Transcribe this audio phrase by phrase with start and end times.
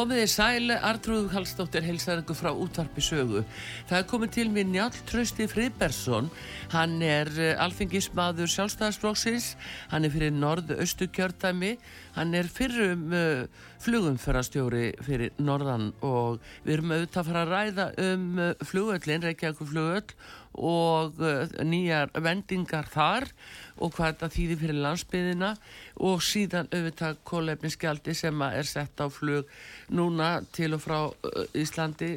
[0.00, 3.42] Komið þið sæle, Artrúður Hallstóttir heilsaðingu frá útvarpi sögu.
[3.90, 6.30] Það er komið til minn Njáln Trausti Friðbergsson.
[6.72, 9.50] Hann er uh, alþingismadur sjálfstæðarsflóksins,
[9.92, 11.74] hann er fyrir norðu-östu kjördæmi,
[12.16, 13.44] hann er fyrir um uh,
[13.84, 19.60] flugumferðarstjóri fyrir norðan og við erum auðvitað að fara að ræða um uh, flugöllin, Reykjavík
[19.68, 20.16] flugöll
[20.58, 21.20] og
[21.64, 23.28] nýjar vendingar þar
[23.78, 25.50] og hvað þetta þýðir fyrir landsbyðina
[26.08, 29.48] og síðan auðvitað kólefniskjaldi sem er sett á flug
[29.94, 30.98] núna til og frá
[31.54, 32.16] Íslandi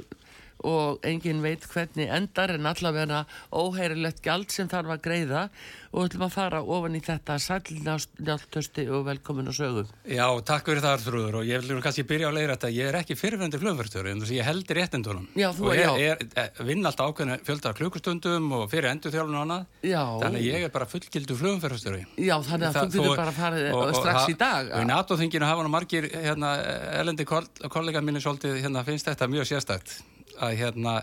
[0.63, 5.47] og engin veit hvernig endar en allavega óheirilegt gjald sem þarf að greiða.
[5.93, 7.35] Og við ætlum að fara ofan í þetta.
[7.43, 9.91] Sælnjáltösti og velkomin og sögum.
[10.09, 12.97] Já, takk fyrir það Arþrúður og ég vil kannski byrja að leira þetta ég er
[12.97, 15.27] ekki fyrirvendur flugverðstöru en þess að ég heldur réttindunum.
[15.37, 19.67] Já, og ég er, er, vinn alltaf ákveðinu fjölda klukustundum og fyrir endurþjálfun og annað.
[19.83, 20.01] Já.
[20.23, 23.39] þannig að ég er bara fullgildu flugverðstöru Já, þannig að Þa, þú getur bara að
[23.41, 24.71] fara strax í dag.
[24.71, 26.55] Og í NATO-þinginu hafa nú margir hérna,
[27.01, 29.97] elendi kollega minni svolítið hérna, finnst þetta mjög sérstækt
[30.39, 30.97] að hérna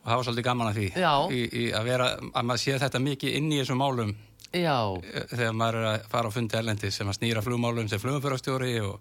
[0.00, 0.88] og hafa svolítið gaman að því
[1.36, 4.12] í, í, að, vera, að maður sé þetta mikið inn í þessum málum.
[4.50, 4.98] Já.
[5.30, 8.96] þegar maður er að fara á fundi erlendi sem að snýra flugmálum sem flugumförastjóri og,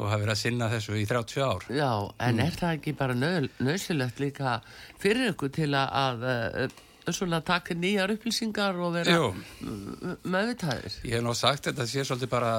[0.00, 1.66] og hafa verið að sinna þessu í 30 ár.
[1.70, 1.90] Já,
[2.26, 2.44] en mm.
[2.46, 3.18] er það ekki bara
[3.60, 4.56] nöðsilegt líka
[4.98, 6.80] fyrir ykkur til að, að uh,
[7.14, 9.18] svona taka nýjar upplýsingar og vera
[10.26, 10.98] meðvitaðir?
[11.06, 12.52] Ég hef náttúrulega sagt þetta sé svolítið bara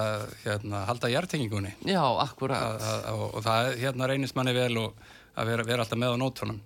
[0.46, 2.80] hérna, halda hjartengingunni Já, akkurat.
[3.12, 6.62] Og það hérna reynist manni vel og að vera, vera alltaf með á nótunum.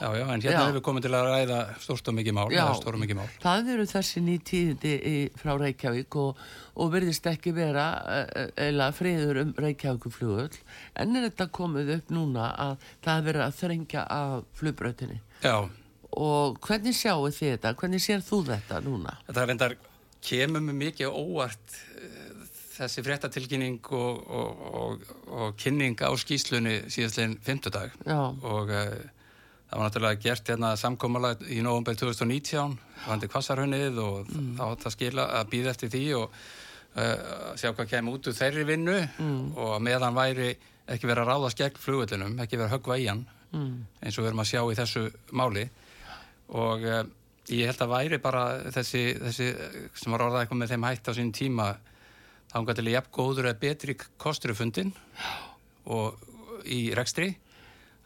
[0.00, 2.44] Já, já, en hérna hefur við komið til að ræða stórst og mikið mál,
[3.18, 3.30] mál.
[3.42, 4.92] Það eru þessi nýtíðindi
[5.40, 6.42] frá Reykjavík og,
[6.78, 7.86] og verðist ekki vera
[8.62, 10.60] eða friður um Reykjavíkuflugull
[11.02, 15.56] en er þetta komið upp núna að það verður að þrengja af flugbröðinni já.
[16.16, 19.18] Og hvernig sjáu þið þetta, hvernig sér þú þetta núna?
[19.26, 19.74] Þetta reyndar
[20.26, 21.80] kemur mig mikið óvart
[22.76, 28.96] þessi fréttatilkynning og, og, og, og kynning á skýslunni síðastleginn 50 dag og uh,
[29.66, 32.76] það var náttúrulega gert hérna samkómalag í nógumbeil 2019
[33.06, 34.52] vandi kvassarhunnið og mm.
[34.58, 38.38] þá átt að skila að býða eftir því og uh, sjá hvað kemur út úr
[38.38, 39.42] þeirri vinnu mm.
[39.58, 40.52] og meðan væri
[40.86, 43.74] ekki verið að ráðast gegn flugvöldunum, ekki verið að höggva í hann mm.
[44.02, 45.66] eins og við erum að sjá í þessu máli
[46.54, 47.02] og uh,
[47.50, 49.50] ég held að væri bara þessi, þessi
[49.98, 51.68] sem var orðað eitthvað með þeim hætt á sín tíma
[52.54, 54.92] ánga til að jafn góður eða betri kostur er fundin
[55.86, 56.20] og
[56.66, 57.32] í rekstri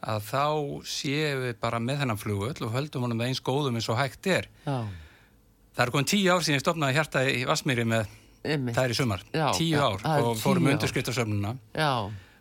[0.00, 0.44] að þá
[0.88, 4.48] séum við bara með þennan flugull og höldum honum eins góðum eins og hægt er.
[4.64, 4.88] Já.
[5.76, 8.16] það er komin tíu ár síðan ég stopnaði hjarta í Vasmíri með
[8.76, 9.24] þær í sumar.
[9.34, 11.54] Já, tíu ja, ár og fórum undirskriftarsöfnuna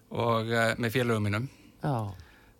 [0.10, 1.50] og uh, með félögum mínum.
[1.84, 2.12] Já.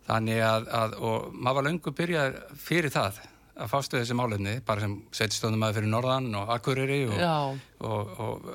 [0.06, 3.18] þannig að, að og maður var löngu byrjað fyrir það
[3.60, 8.48] að fástu þessi málefni bara sem setjastöndum að fyrir Norðan og Akureyri og, og, og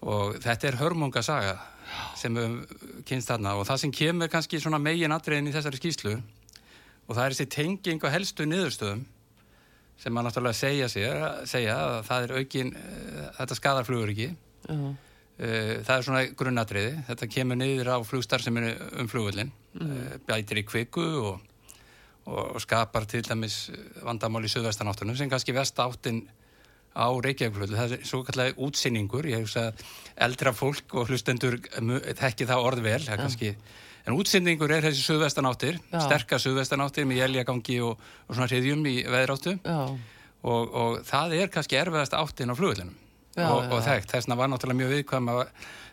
[0.00, 1.58] og þetta er hörmunga saga
[2.16, 2.36] sem
[3.06, 7.24] kynst þarna og það sem kemur kannski svona megin atriðin í þessari skýslu og það
[7.24, 9.04] er þessi tenging og helstu niðurstöðum
[10.00, 14.70] sem maður náttúrulega segja sér segja að það er aukin uh, þetta skadarflugur ekki uh
[14.70, 14.94] -huh.
[14.94, 19.90] uh, það er svona grunnatriði þetta kemur niður á flugstar sem er um flugvöldin -huh.
[19.90, 21.40] Eh, bætir í kviku og,
[22.26, 23.70] og, skapar til dæmis
[24.02, 26.28] vandamál í söðvestanáttunum sem kannski vest áttin
[26.96, 29.84] á Reykjavík það er svo kallega útsinningur ég hef að
[30.26, 33.00] eldra fólk og hlustendur þekki það orð vel.
[33.04, 33.52] Það kannski,
[34.06, 39.56] en útsinningur er þessi suðvestanáttir, sterkar suðvestanáttir með jæljagangi og, og svona hriðjum í veðráttu.
[40.40, 42.96] Og, og það er kannski erfiðast áttin á flugvöldunum
[43.38, 45.28] og, og þekkt, þess vegna var náttúrulega mjög viðkvæm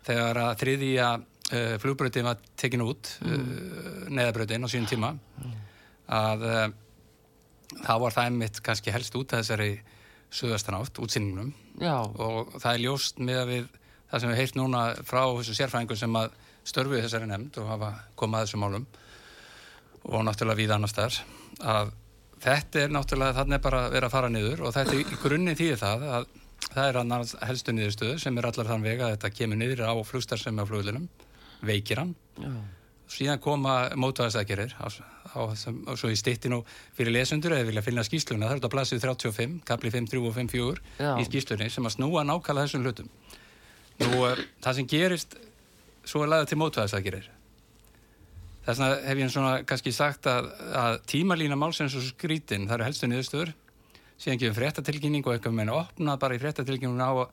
[0.08, 3.34] þegar að þriðja uh, flugbröðin var tekin út mm.
[3.36, 5.14] uh, neðabröðin á sín tíma.
[5.44, 5.58] Mm.
[6.18, 6.64] að uh,
[7.84, 9.72] þá var það einmitt kannski helst út að þessari
[10.34, 11.54] suðastanátt, útsýningunum
[12.20, 13.68] og það er ljóst með að við
[14.08, 16.36] það sem við heilt núna frá þessu sérfræðingun sem að
[16.68, 18.88] störfið þessari nefnd og hafa komað þessum málum
[20.08, 21.20] og náttúrulega við annars þar
[21.74, 21.94] að
[22.44, 25.82] þetta er náttúrulega þannig bara að vera að fara niður og þetta í grunni þýðir
[25.82, 26.28] það að
[26.68, 29.94] það er annars helstu niðurstöðu sem er allar þann vega að þetta kemur niður á
[30.08, 31.08] flugstar sem er á fluglinum
[31.66, 32.14] veikir hann.
[32.38, 32.52] Já.
[33.12, 36.68] Síðan koma mótvæðastækjarir á, á, á, svo í stittin og
[36.98, 40.82] fyrir lesundur eða vilja finna skýsluna, það er þetta blassið 35 kapli 5.3 og 5.4
[41.00, 41.12] Já.
[41.16, 43.12] í skýslunni sem að snúa nákvæmlega þessum hlutum
[44.02, 45.38] nú, eh, það sem gerist
[46.08, 47.30] svo er lagað til mótvæðastækjarir
[48.68, 52.90] þess vegna hef ég svona kannski sagt að, að tímalína málsins og skrítin, það eru
[52.90, 53.56] helstu niðurstöður
[54.18, 57.28] síðan gefum fréttatilkynning og eitthvað meina opnað bara í fréttatilkynningun á að,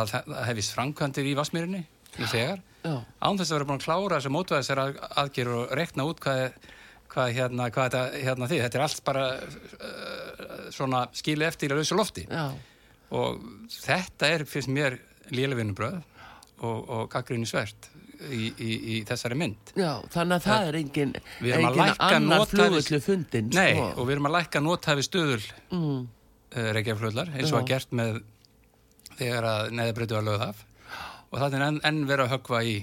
[0.00, 1.84] að það hefist framkvæmdir í Vasmýrinni
[2.18, 2.62] í þegar.
[2.96, 4.82] Án þess að vera búin að klára þess að mótvæða sér
[5.22, 6.42] aðgerur og rekna út hvað,
[7.12, 11.82] hvað, hérna, hvað þetta hérna því, þetta er allt bara uh, svona skili eftir að
[11.82, 12.46] lausa lofti Já,
[13.18, 13.46] og
[13.78, 14.98] þetta er fyrst mér
[15.32, 16.00] lélevinnubröð
[16.64, 21.12] og, og gaggrinni svert í, í, í þessari mynd já, þannig að það er engin,
[21.18, 23.52] að engin annar flugullu fundin.
[23.54, 23.90] Nei, sko.
[23.94, 26.00] og við erum að lækka nothæfi stuðul mm,
[26.56, 27.60] uh, reykjaflöðlar eins og Já.
[27.60, 28.20] að gert með
[29.18, 30.64] þegar að neðabreytu var lögð af
[31.28, 32.78] og það er enn, enn verið að höggva í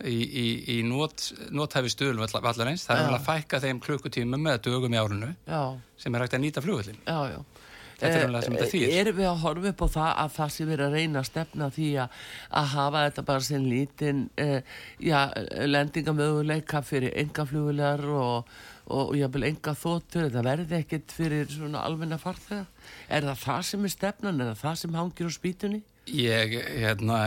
[0.00, 0.44] í, í,
[0.76, 5.34] í not, nothæfi stuðul vallarins, það er að fækka þeim klukkutímum með dögum í árunu
[5.44, 5.60] já,
[6.00, 7.02] sem er hægt að nýta flugvöldin
[8.00, 8.94] er þetta þýðir.
[8.96, 11.68] Erum við að horfa upp á það að það sem erum að reyna að stefna
[11.76, 12.18] því að,
[12.60, 14.22] að hafa þetta bara sem lítinn
[15.04, 15.18] já,
[15.68, 18.54] lendingamöguleika fyrir engaflugulegar og,
[18.96, 22.64] og jáfnvel enga þóttur, þetta verði ekkit fyrir svona almenna farþega?
[23.12, 25.82] Er það það sem er stefnan, er það það sem hangir á spýtunni?
[26.10, 27.18] Ég, hérna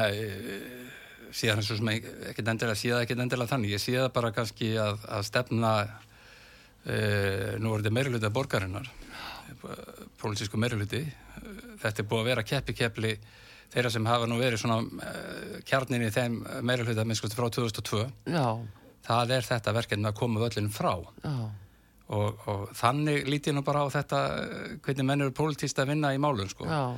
[1.34, 5.06] síðan eins og sem ekkert endilega síða ekkert endilega þannig, ég síða bara kannski að,
[5.10, 8.92] að stefna uh, nú er þetta meiruluti af borgarinnar
[10.22, 11.02] pólitísku meiruluti
[11.82, 13.16] þetta er búið að vera keppi-keppli
[13.74, 18.06] þeirra sem hafa nú verið svona uh, kjarnin í þeim meiruluti að minnskosti frá 2002
[18.34, 18.48] Já,
[19.08, 20.94] það er þetta verkefni að koma völlin frá.
[21.24, 21.34] Já,
[22.14, 24.22] og, og þannig lítið nú bara á þetta
[24.86, 26.68] hvernig menn eru pólitíst að vinna í málun sko.
[26.70, 26.94] Já,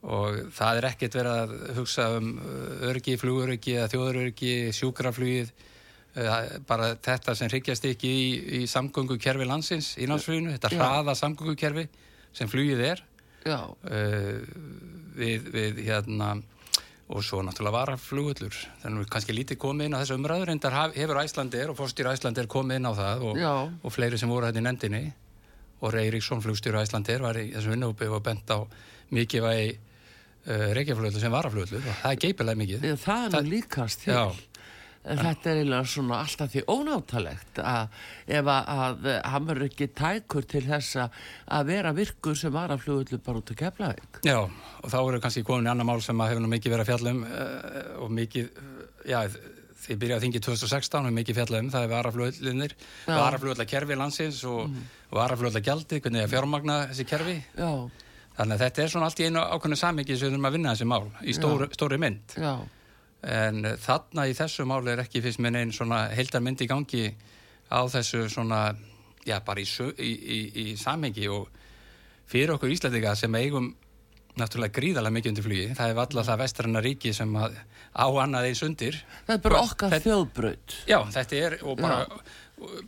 [0.00, 2.30] og það er ekkert verið að hugsa um
[2.88, 6.38] öryggi, flugöryggi eða þjóðuröryggi, sjúkraflugið uh,
[6.68, 8.30] bara þetta sem hryggjast ekki í,
[8.60, 11.86] í samgöngukerfi landsins í landsfluginu, þetta hraða samgöngukerfi
[12.32, 13.04] sem flugið er.
[13.44, 14.40] Uh,
[15.20, 16.38] við, við hérna
[17.10, 20.94] og svo náttúrulega varaflugullur þannig að kannski lítið komið inn á þessu umræður en það
[20.94, 23.40] hefur Æslandir og fórstýra Æslandir komið inn á það og,
[23.82, 25.02] og fleiri sem voru hérna í nefndinni.
[25.80, 28.62] Og Reyriksson flugstýra Æslandir var í þessum vinnhópi og bent á
[29.16, 29.70] mikið vægi
[30.46, 34.22] uh, reykjaflugullur sem varaflugullur og það er geipilega mikið Já, það er nú líkast til.
[35.00, 38.02] En þetta er eiginlega svona alltaf því ónáttalegt að
[38.36, 41.14] ef að, að hann verður ekki tækur til þess að-
[41.56, 44.20] að vera virkur sem var að flugullu bara út á Keflavík.
[44.28, 46.84] Já, og þá eru kannski komin í annar mál sem að hefur nú mikið verið
[46.84, 48.50] að fjalla um uh, og mikið,
[49.08, 49.22] já,
[49.80, 52.76] því byrjaði að þingi 2016 og mikið fjalla um, það er varaflugullinir,
[53.06, 53.14] Já.
[53.16, 54.84] varaflugullar kerfi landsins og mm.
[55.16, 57.38] varaflugullar gjaldi, hvernig er fjármagna þessi kerfi.
[57.56, 57.72] Já,
[58.38, 60.74] Þannig að þetta er svona allt í einu ákveðinu samingi sem við þurfum að vinna
[60.74, 62.36] þessi mál í stóru, stóri mynd.
[62.38, 62.52] já,
[63.20, 67.02] En þarna í þessu máli er ekki fyrst með einn svona heildarmynd í gangi
[67.68, 68.60] á þessu svona,
[69.28, 69.66] já, bara í,
[69.98, 71.50] í, í, í samhengi og
[72.30, 73.74] fyrir okkur Íslandika sem eigum
[74.40, 75.66] náttúrulega gríðarlega mikið undir flugi.
[75.76, 77.58] Það er alltaf það vestranna ríki sem að
[77.92, 78.96] á annað eins undir.
[79.26, 80.76] það er bara okkar þjóðbraut.
[80.88, 82.00] Já, þetta er og bara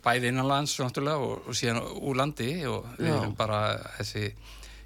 [0.03, 3.15] bæði innanlands náttúrulega og, og síðan úr landi og við Já.
[3.19, 3.61] erum bara
[3.99, 4.31] þessi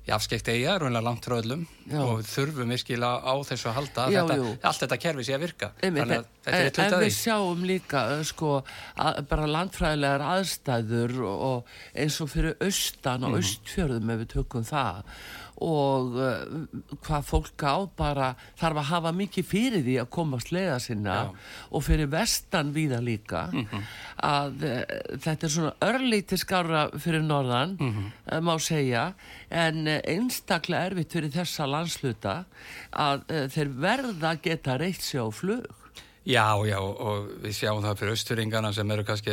[0.08, 2.00] jafskeikt eiga, raunlega langt frá öllum Já.
[2.04, 5.44] og þurfum virkilega á þessu að halda að Já, þetta, allt þetta kerfi sé að
[5.46, 5.72] virka.
[5.82, 7.18] Einmitt, þannig að þetta er en, eitt hlut en að við því.
[7.18, 8.54] sjáum líka uh, sko,
[9.08, 15.04] að, bara landfræðilegar aðstæður og, eins og fyrir austan og austfjörðum ef við tökum það
[15.64, 16.68] og uh,
[17.06, 18.28] hvað fólk á bara
[18.60, 21.32] þarf að hafa mikið fyrir því að komast leiða sinna Já.
[21.72, 23.48] Og fyrir vestan víða líka
[24.22, 24.84] að uh,
[25.24, 28.12] þetta er svona örlítið skára fyrir norðan Mhm.
[28.32, 29.14] uh, má segja
[29.50, 32.38] en einstaklega erfitt fyrir þessa landsluta
[32.94, 35.66] að þeir verða geta reitt sig á flug
[36.28, 39.32] Já, já, og við sjáum það fyrir austfyringana sem eru kannski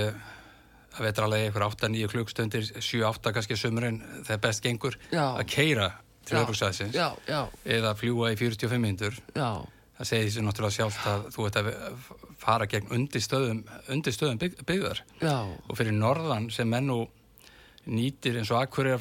[0.95, 3.97] að vetralegi ykkur 8-9 klukkstundir 7-8 kannski sumurinn
[4.29, 5.25] þegar best gengur Já.
[5.35, 5.89] að keira
[6.29, 6.39] til
[7.29, 9.19] já, eða fljúa í 45 minnur
[9.95, 11.69] það segir sér náttúrulega sjálft að þú ert að
[12.43, 13.61] fara gegn undirstöðum
[13.95, 15.03] undirstöðum bygg, byggðar.
[15.23, 17.05] Já, og fyrir norðan sem menn nú
[17.85, 18.97] nýtir eins og Akureyra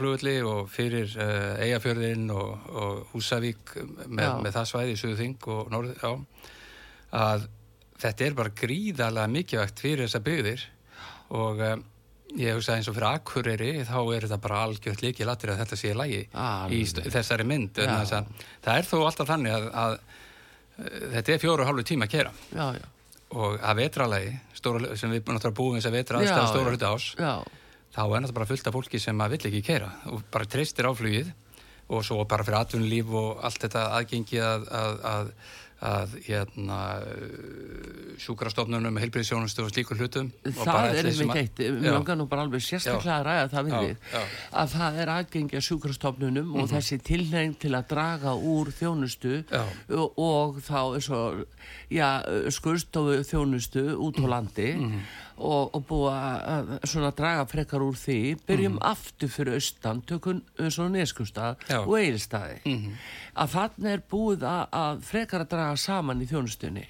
[0.49, 3.77] og fyrir uh, Eyjafjörðin og, og Húsavík
[4.07, 6.11] með, með það svæði í Suðuþing og Norð, já,
[7.23, 7.47] að
[8.03, 10.67] þetta er bara gríðarlega mikilvægt fyrir þessa byggðir.
[11.33, 11.85] Og um,
[12.39, 15.79] ég hugsa eins og fyrir Akureyri þá er þetta bara algjört líkið latir að þetta
[15.79, 16.73] sé lagi Alveg.
[16.73, 17.81] í þessari mynd.
[17.83, 18.13] Að
[18.63, 22.15] það er þó alltaf þannig að, að uh, þetta er fjóru og hálfu tíma að
[22.15, 22.87] kera já, já,
[23.37, 27.07] og að vetralagi stóra, sem við náttúrulega búum þess að vetra aðstæða stóra hluti ás
[27.17, 27.33] já,
[27.93, 30.89] þá er náttúrulega bara fullt af fólki sem að vill ekki keira og bara treystir
[30.89, 31.33] á flugið.
[31.93, 35.31] Og svo bara fyrir atvinnulíf og allt þetta aðgengi að, að, að,
[35.83, 36.77] að hérna
[38.23, 41.91] sjúkrastofnunum, heilbriðsjónustu og slíkur hlutum Það er einmitt eitt, Já.
[41.95, 43.97] langar nú bara alveg sérstaklega að ræða það við þig.
[44.13, 44.37] Mhm.
[44.61, 50.19] að það er aðgengi að sjúkrastofnunum og þessi tilnefn til að draga úr þjónustu og,
[50.19, 50.79] og þá
[52.53, 54.25] skurstofu þjónustu út Mhm.
[54.25, 54.69] á landi
[55.43, 56.13] og, og búa
[56.55, 58.17] að svona draga frekar úr því.
[58.47, 61.69] Byrjum aftur fyrir austan tökum eins og neskustad Mhm.
[61.69, 61.79] Já.
[61.83, 62.57] og eilstaði
[63.35, 66.85] að þarna er búið að, að frekar að draga saman í þjónustunni.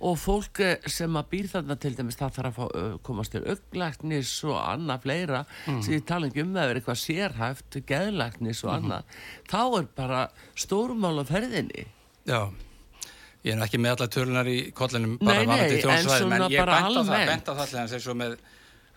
[0.00, 3.34] Og fólk eh, sem að býr þarna til dæmis það þarf að fá, uh, komast
[3.34, 5.42] til auglæknis og annað fleira.
[5.66, 9.04] Sem ég tala ekki um að vera eitthvað sérhæft geðlæknis og annað.
[9.52, 10.22] Þá er bara
[10.56, 11.84] stórmál á ferðinni.
[12.24, 12.48] Já,
[13.44, 15.76] ég er ekki með alla tölunar í kollinum bara nei, varandi
[16.36, 18.34] en ég á það, á það allir eins og með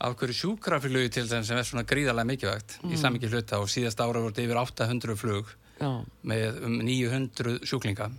[0.04, 4.02] af hverju sjúkraflugi til þeim sem er svona gríðarlega mikilvægt í samingi hluta og síðast
[4.04, 5.92] ára voru þetta yfir 800 flug já,
[6.28, 8.10] með um 900 sjúklinga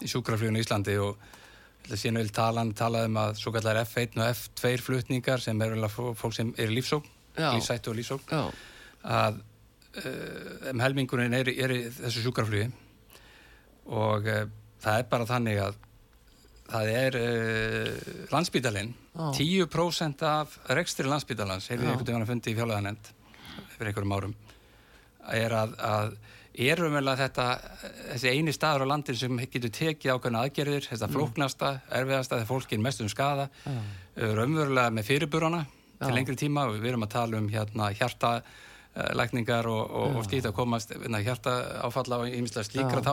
[0.00, 1.18] í sjúkrafluginu í Íslandi og
[1.84, 5.60] þetta sé nú vil talan talað um að svo kallar F1 og F2 flutningar sem
[5.66, 7.04] er fólk sem er í lífsók
[7.58, 8.40] lífsættu og lífsók já,
[9.04, 12.70] að uh, um helmingurinn er, í- er þessu sjúkraflugi
[13.92, 14.46] og uh,
[14.86, 15.82] það er bara þannig að
[16.66, 17.90] það er uh,
[18.32, 19.26] landsbítalinn Já.
[19.38, 23.12] 10% af rekstri landsbítalans hefur einhvern veginn að fundi í fjálaðanend
[23.76, 24.34] fyrir einhverjum árum
[25.36, 26.16] er að, að
[26.66, 27.46] er umvegulega þetta
[28.14, 32.84] þessi eini staður á landin sem getur tekið ákveðna aðgerðir, þetta flóknasta erfiðasta þegar fólkin
[32.84, 33.48] mest um skada
[34.16, 35.64] raunverulega með fyrirburana
[36.00, 40.16] til lengri tíma og við erum að tala um hérna hjarta uh, lækningar og, og,
[40.20, 43.06] og slíkt að komast hérna, hjarta áfalla og ímislega slíkra Já.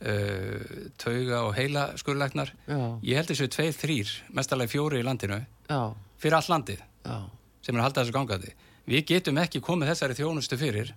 [0.00, 5.40] Uh, tauga og heila skurlæknar já, ég held þessu tveir, þrýr, mestalagi fjóri í landinu
[5.42, 5.80] já,
[6.20, 7.18] fyrir all landið já,
[7.60, 8.56] sem er að halda þessu gangandi.
[8.90, 10.94] Við getum ekki komið þessari þjónustu fyrir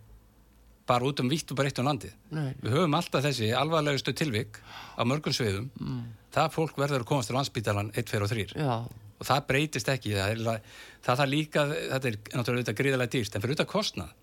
[0.88, 2.16] bara út um vitt og breytt um landið.
[2.36, 4.60] Nei, við höfum alltaf þessi alvarlegustu tilvik
[5.00, 5.70] á mörgum sviðum.
[5.80, 6.02] Mm,
[6.34, 9.92] það fólk verður að komast til landsbítalan 1, 2 og 3 já, og það breytist
[9.94, 10.16] ekki.
[10.18, 10.66] Það er,
[11.06, 14.18] það þarf líka, þetta er náttúrulega þetta gríðarlega dýrst, en fyrir auðvitað kostnað.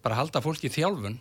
[0.00, 1.18] Bara halda fólki í þjálfun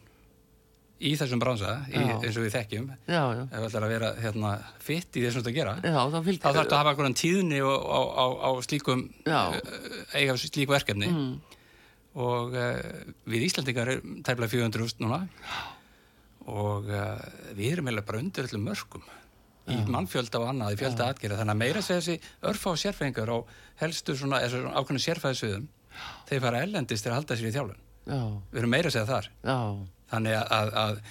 [0.99, 4.09] í þessum bransa, í, eins og við þekkjum já, já, ef það ætlar að vera
[4.19, 4.49] hérna,
[4.83, 7.99] fitt í þessum að gera já, þá þarf þetta að hafa einhverjum tíðni á, á,
[8.19, 9.55] á, á slíkum uh,
[10.17, 11.11] eiga slíku verkefni.
[11.13, 11.59] Mm,
[12.19, 12.81] og uh,
[13.29, 15.21] við Íslandingar er tæmlega 400.000 núna.
[16.49, 17.15] Og uh,
[17.53, 19.07] við erum eiginlega bara undir öllum mörgum
[19.69, 22.15] í mannfjölda og annað, í fjölda atgerða þannig að meira þessi
[22.49, 23.37] örfá sérfæðingar á
[23.83, 25.67] helstu svona, eða svona ákveðinu sérfæðisviðum
[26.29, 27.83] þeir fara ellendist til að halda sér í þjálfun.
[28.09, 29.29] Já, við erum meira að segja þar.
[29.45, 29.57] Já,
[30.11, 31.01] þannig að, að, að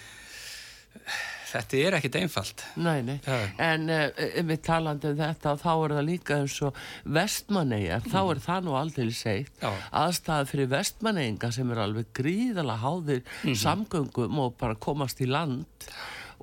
[1.49, 2.65] þetta er ekkit einfalt.
[2.81, 3.17] Nei, nei.
[3.63, 4.05] En uh,
[4.51, 6.83] við talandi um þetta þá er það líka eins og
[7.19, 13.57] vestmanneigjar, þá er það nú aldrei segt aðstæða fyrir vestmanneinga sem eru alveg gríðalega háðir
[13.65, 15.89] samgöngum og bara komast í land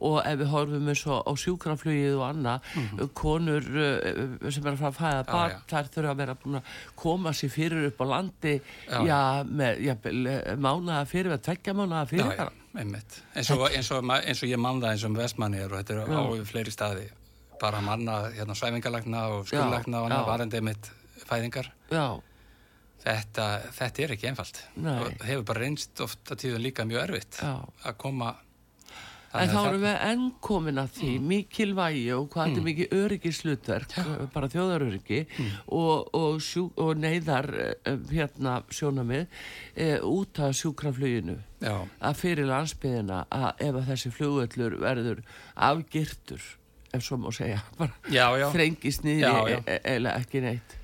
[0.04, 2.70] og ef við horfum eins og á sjúkraflugið og annað,
[3.16, 5.62] konur uh, sem er að fara að fæða Já, barn, já.
[5.72, 9.20] þær þurfa að vera búin að koma sér fyrir upp á landi já, Já.
[9.48, 9.96] með já,
[10.68, 14.52] mánaða fyrir, að tveggja mánaða fyrir já, já, einmitt eins og, eins, og, eins og
[14.52, 17.10] ég man það eins og með vestmanni og þetta er á fleiri staði
[17.62, 20.12] bara manna hérna, svæfingalagna og skurlagna og já.
[20.12, 20.90] annað varandi einmitt
[21.26, 22.08] fæðingar já,
[23.06, 23.46] þetta,
[23.78, 24.96] þetta er ekki einfalt Nei.
[24.98, 27.54] og hefur bara reynst ofta tíðun líka mjög erfitt Já.
[27.86, 28.34] að koma
[29.42, 33.96] En þá erum við enn komin að því mikilvægi og hvað þetta er mikið öryggislutverk,
[34.34, 35.20] bara þjóðaröryggi
[35.68, 39.26] og, og, sjú, og neyðar eh, hérna sjónamið
[39.76, 41.38] e, út af sjúkrafluginu.
[41.64, 45.22] Já, að fyrir landsbyðina að ef að þessi flugvöllur verður
[45.68, 46.50] afgirtur,
[46.94, 47.96] ef svo má segja, bara
[48.56, 49.62] þrengist niður já.
[49.66, 50.80] e- eða ekki neitt.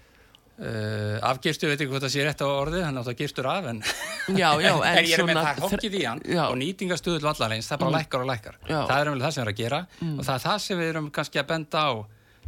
[0.62, 3.66] Uh, afgirstur, veit ekki hvað það sé rétt á orði hann átt að girstur af
[3.72, 3.80] en,
[4.42, 6.42] Já, já, en ég er með það hokkið í hann Já.
[6.44, 8.60] og nýtingastuðul vallarins, það bara lækkar og lækkar.
[8.70, 11.08] Það er umvel það sem er að gera og það er það sem við erum
[11.18, 11.92] kannski að benda á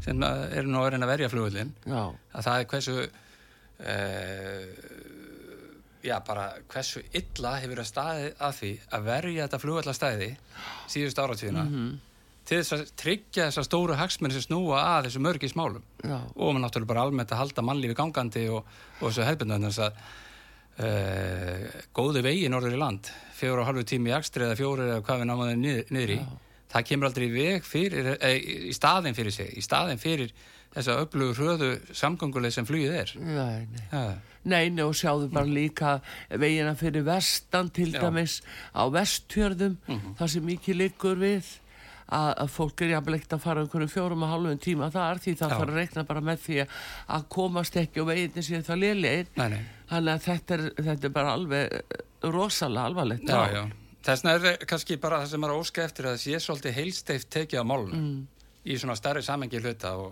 [0.05, 2.03] sem uh, er nú að verja Já,
[2.37, 4.63] að það er hversu uh,
[6.03, 10.31] já bara hversu illa hefur að staði að því að verja þetta flugvallastæði
[10.91, 11.63] síðust áratvíðina
[12.47, 16.63] til þess að tryggja þessar stóru hagsmenni sem snúa að þessu mörgismálum já, og maður
[16.65, 18.65] náttúrulega bara almennt að halda mannlífi gangandi og,
[18.99, 20.01] og þessu hefðbundan þess að
[20.83, 25.05] uh, góði vegi norður í land fjóru og halvu tími í akstri eða fjóru eða
[25.05, 26.19] hvað við námaðum niður, niður í.
[26.73, 28.29] Það kemur aldrei í veg fyrir e,
[28.71, 30.31] í staðin fyrir sig, í staðin fyrir
[30.73, 33.11] þessa öflugur hröðu samgönguleg sem flugið er.
[33.21, 33.83] Nei, nei.
[33.91, 34.05] ja.
[34.43, 35.97] Nei, nei, og sjáðu bara líka
[36.27, 38.01] vegina fyrir vestan til Já.
[38.03, 38.41] dæmis
[38.75, 39.77] á vestjörðum
[40.19, 41.53] þar sem mikið liggur við
[42.13, 45.35] að, að fólk er jafnvel ekkert að fara einhverjum fjórum og halvum tíma þar því
[45.39, 45.55] það Já.
[45.55, 46.57] þarf að reikna bara með því
[47.17, 49.61] að komast ekki og veginni sér það nei.
[49.89, 52.03] þannig að þetta er, þetta er bara alveg eh,
[52.33, 53.63] rosalega alvarlegt Já, já.
[54.03, 57.29] Þess vegna er kannski bara það sem er óska eftir að það sé svolítið heilsteift
[57.31, 58.07] tekið á málunum.
[58.67, 60.09] í svona starri samengi hluta og,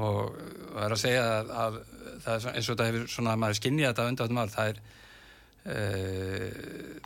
[0.00, 1.76] og það er að segja að, að
[2.24, 4.80] það er eins og það hefur svona að maður skinnið þetta undan það er
[5.76, 7.05] uh,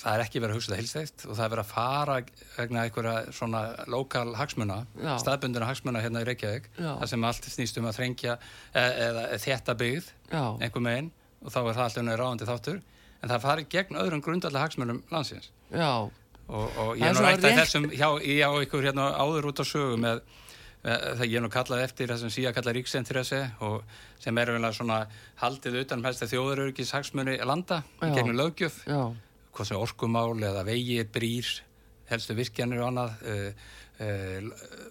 [0.00, 2.14] það er ekki verið að hugsa þetta hilstækt og það er verið að fara
[2.56, 3.60] vegna einhverja svona
[3.92, 5.12] lokal hagsmuna, Já.
[5.20, 6.92] staðbundina hagsmuna hérna í Reykjavík, Já.
[7.02, 8.38] það sem allt snýst um að þrengja
[8.72, 10.42] e eða þetta byggð Já.
[10.64, 11.10] einhver megin
[11.44, 12.80] og þá er það alltaf ráðandi þáttur.
[13.20, 15.50] En það farið gegn öðrum grundallega hagsmunum landsins.
[15.72, 16.10] Já, og,
[16.48, 19.60] og Það ég er nú rætt að rétt- þessum hjá, hjá ykkur hérna áður út
[19.60, 20.22] á sögu með,
[20.80, 23.82] það ég er nú kallað eftir þessum síðan kallað ríksentresi og
[24.24, 25.02] sem er vel svona
[25.42, 26.00] haldið utan
[29.60, 31.50] hvað sem orkumál eða vegi, brýr
[32.10, 33.68] helstu virkjanir og annað uh,
[34.02, 34.48] uh,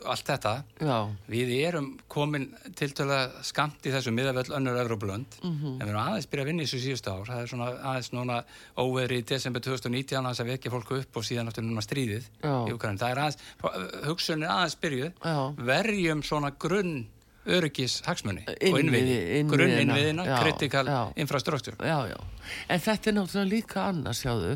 [0.07, 0.53] allt þetta.
[0.79, 0.95] Já,
[1.27, 2.45] við erum komin
[2.79, 5.39] til að skamt í þessu miðavöll önnur Evrópulönd.
[5.43, 5.73] Mhm.
[5.73, 7.27] en við erum aðeins byrja að vinna í þessu síðustu ár.
[7.27, 8.39] Það er svona aðeins núna
[8.79, 12.55] óveri í desember 2019 aðeins að vekja fólku upp og síðan áttur núna stríðið Já.
[12.55, 13.39] í Ukraínu það er aðeins,
[14.07, 15.23] hugsunin er aðeins byrjuð.
[15.73, 16.99] Verjum svona grunn
[17.49, 19.51] öryggis hagsmunni og Innviði, innviði, innviðina.
[19.53, 20.85] grunn innviðina Já, kritikal
[21.19, 22.17] infrastruktúr já, já.
[22.67, 24.55] En þetta er náttúrulega líka annars, sjáðu,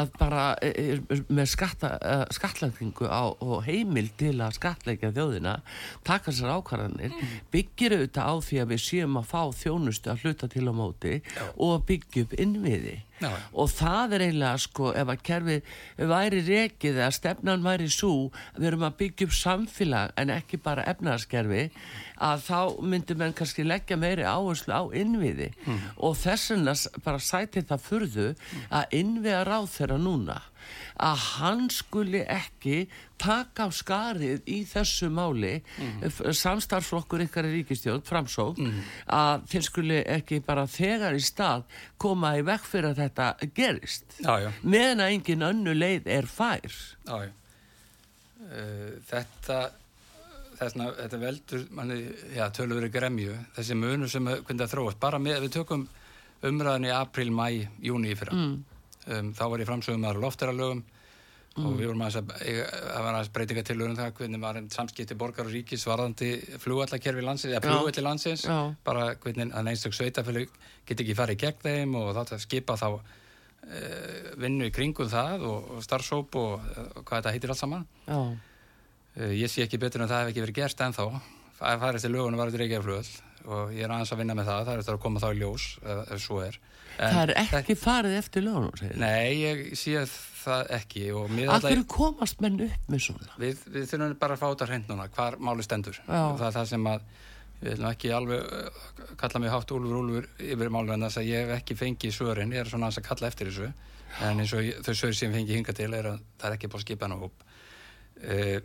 [0.00, 5.58] að bara er, er, með skatta, uh, skattlagningu á, og heimil til að skattleika þjóðina,
[6.06, 7.16] taka sér ákvarðanir,
[7.54, 11.18] byggir auðvitað á því að við séum að fá þjónustu að hluta til á móti
[11.56, 12.98] og byggja upp innviði.
[13.18, 13.32] Já.
[13.58, 15.70] Og það er eiginlega sko ef að kerfið
[16.10, 20.86] væri rekið eða stefnan væri svo við erum að byggja upp samfélag en ekki bara
[20.92, 21.64] efnaðaskerfi
[22.28, 22.60] að þá
[22.92, 25.50] myndi menn kannski leggja meiri áherslu á innviði
[25.96, 28.28] og þess vegna bara sæti það furðu
[28.68, 30.38] að innviða ráð þeirra núna
[30.98, 36.34] að hann skuli ekki taka á skarið í þessu máli mm.
[36.34, 38.60] samstarflokkur ykkar í ríkistjórn, framsók
[39.06, 41.66] að þeir skuli ekki bara þegar í stað
[42.00, 44.06] koma í vekk fyrir að þetta gerist.
[44.20, 46.80] Já, já, meðan að engin önnu leið er fær.
[47.08, 47.34] Já, já.
[48.48, 49.58] Uh, þetta
[50.58, 51.98] þessna, þetta veldur manni,
[52.34, 53.34] já, tölur verið gremju.
[53.56, 55.00] Þessi munur sem er- hvernig það þróast.
[55.02, 55.88] Bara með, við tökum
[56.46, 57.48] umræðan í april, mæ,
[57.82, 58.36] júni í fyrra.
[58.36, 58.54] Mm.
[59.08, 60.84] um, þá var ég framsögum með lofteralögum
[61.58, 65.16] og við vorum aðeins að það var aðeins breytinga til um það hvernig var samskipti
[65.18, 66.28] borgar og ríkis varðandi
[66.62, 68.44] flugvallakerfi landsins, eða flugvalli landsins.
[68.46, 68.74] Já.
[68.84, 70.52] bara hvernig að einstök sveitafélag
[70.86, 73.02] get ekki farið gegn þeim og þá að skipa þá uh,
[74.38, 77.88] vinnu í kringum það og, og starfsóp og, og hvað þetta heitir allt saman.
[78.06, 81.08] Uh, ég sé ekki betur en það hef ekki verið gerst ennþá.
[81.58, 84.64] Það farið til lögunum var þetta reykjaflugöld og ég er aðeins að vinna með það.
[84.64, 86.58] Það er eftir að koma þá í ljós ef, ef svo er.
[86.98, 88.46] En það er ekki farið eftir
[88.80, 93.28] segir Nei, ég sé það ekki hverju komast menn upp með svona?
[93.38, 96.00] við, við þurfum bara að fá þetta hreint núna, hvar máli stendur.
[96.08, 97.06] Það er það sem að
[97.58, 98.82] við viljum ekki alveg uh,
[99.18, 102.54] kalla mig hátt úlfur úlfur yfir málur en þess að ég hef ekki fengið svörin,
[102.54, 103.70] ég er svona aðeins að kalla eftir þessu
[104.28, 106.70] en eins og þau svör sem ég fengi hinga til er að það er ekki
[106.70, 107.42] búið að skipa hana hóp
[108.22, 108.58] uh,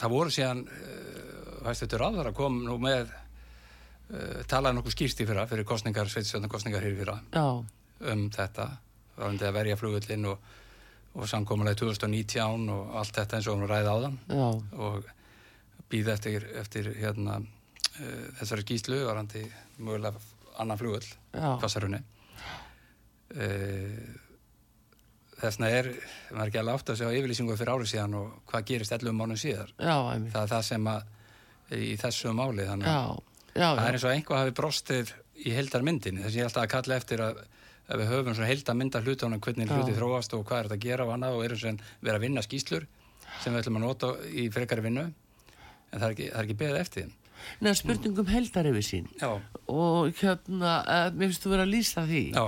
[0.00, 3.12] það voru síðan uh, hæstutur ráður að kom nú með
[4.50, 7.46] talaði nokkuð skýrst í fyrra fyrir kostningar, sveitsjóðan kostningar hér í fyrra Já,
[8.12, 8.68] um þetta
[9.16, 10.48] varandi að verja flugullin og,
[11.14, 14.16] og samkomulega 2019 og allt þetta eins og hún ræði áðan.
[14.28, 14.48] Já,
[14.88, 15.06] og
[15.90, 19.44] býða eftir, eftir hérna, uh, þessari skýslu varandi
[19.78, 20.20] mögulega
[20.58, 22.00] annan flugull kvassarunni
[23.34, 24.14] uh,
[25.40, 25.88] þessna er
[26.32, 29.16] maður ekki alveg átt að segja á yfirlýsingu fyrir árið síðan og hvað gerist 11
[29.18, 29.72] mánuð síðar.
[29.78, 29.96] Já,
[30.32, 31.00] það er það sem að
[31.74, 35.14] í þessu máli þannig Já, að já, það er eins og einhvað hafi brostið
[35.44, 37.42] í heildarmyndinni þess að ég er alltaf að kalla eftir að
[37.84, 41.04] að við höfum svona heildarmynda hlutunum hvernig hluti þróast og hvað er þetta að gera
[41.04, 42.86] og annað og erum sem vera að vinna skýslur
[43.42, 45.04] sem við ætlum að nota í frekari vinnu.
[45.92, 47.12] En það er ekki, það er ekki beðið eftir
[47.64, 49.10] neða spurningum heldar yfir sín.
[49.20, 49.30] Já,
[49.70, 52.22] og hérna, uh, mér finnst þú vera að lýsa því.
[52.34, 52.44] Já,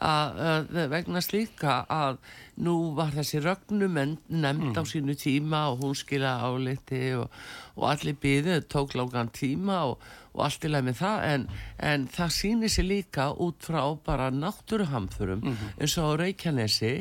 [0.00, 2.18] að, að vegna slíka að
[2.62, 7.28] nú var þessi rögnum nefnd á sínu tíma og hún skila áliti og,
[7.76, 9.98] og allir byðið tók langan tíma og,
[10.34, 11.24] og allt í lagi með það.
[11.32, 11.46] En,
[11.90, 15.44] en það sýnir sér líka út frá bara náttúruhamþurum
[15.78, 16.94] eins og Reykjanesi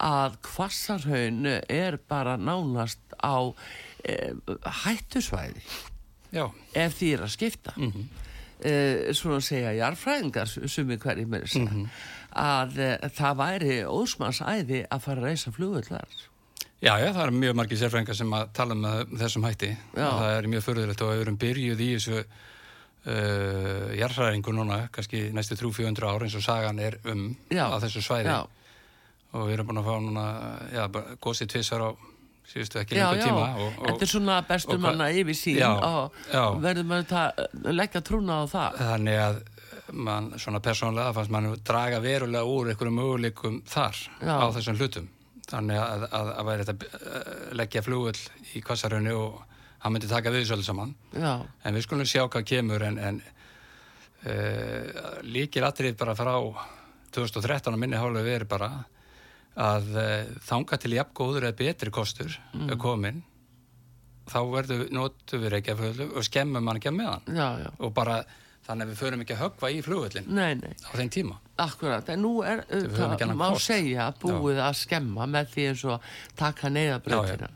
[0.00, 3.52] að kvassarhaun er bara nánast á
[4.04, 4.32] e,
[4.84, 5.64] hættusvæði.
[6.32, 6.46] Já,
[6.78, 7.72] ef því er að skipta.
[7.76, 8.08] Mm -hmm.
[9.16, 11.88] svona segja jarfræðingar sumi hverjir með þess Mhm.
[12.36, 16.06] Að uh, það væri ósmannsæði að fara að reysa flugullar
[16.80, 20.06] já, já, það er mjög margir sérfræðingar sem að tala um það- þessum hætti Já.
[20.08, 25.56] það er mjög förðulegt og við erum byrjuð í þessu uh, jarðhræringu núna, kannski næstu
[25.60, 27.66] 300-400 ár eins og sagan er um Já.
[27.68, 28.40] á þessu svæði já,
[29.32, 30.24] og við erum búin að fá núna
[30.74, 30.84] já,
[31.22, 31.90] gósið tvissar á
[32.50, 33.22] síðustu ekki já, já.
[33.28, 36.42] tíma og, og þetta er svona bestur manna yfir sín Já, og já.
[36.58, 39.36] maður að leggja trúna á það þannig að
[39.92, 44.34] mann svona persónlega fannst mann draga verulega úr einhverjum möguleikum þar Já.
[44.40, 45.08] á þessum hlutum
[45.50, 48.18] þannig að, að, að væri þetta uh, leggja flugull
[48.54, 49.40] í kvassarunni og,
[49.80, 53.20] hann myndi taka við öllu saman Já, en við skulum sjá hvað kemur en, en
[54.28, 56.34] uh, líkir atrið bara frá
[57.14, 58.70] 2013 að minni hálfu verið bara
[59.60, 62.76] að uh, þanga til jafn góður eða betri kostur mm.
[62.80, 63.24] komin
[64.30, 65.74] þá verður notu við ekki
[66.06, 67.70] og skemmum hann ekki að meðan já, já.
[67.80, 68.20] og bara
[68.66, 69.80] þannig að við förum ekki að högva í
[70.60, 73.68] nei, á þeim tíma akkurat, en nú er annan má kost.
[73.70, 77.50] segja búið að skemma með því eins og taka neyðabreytina.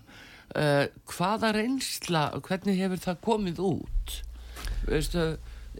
[0.54, 4.16] Uh, hvaða reynsla, hvernig hefur það komið út?
[4.86, 5.24] Veistu,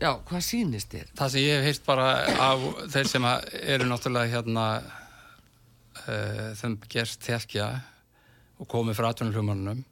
[0.01, 1.11] já, hvað sýnist þér?
[1.21, 2.09] Það sem ég hef heyrt bara
[2.49, 7.69] af þeir sem eru náttúrulega hérna uh, þeim gerst tekja
[8.59, 9.85] og komið frá atvinnulhumanunum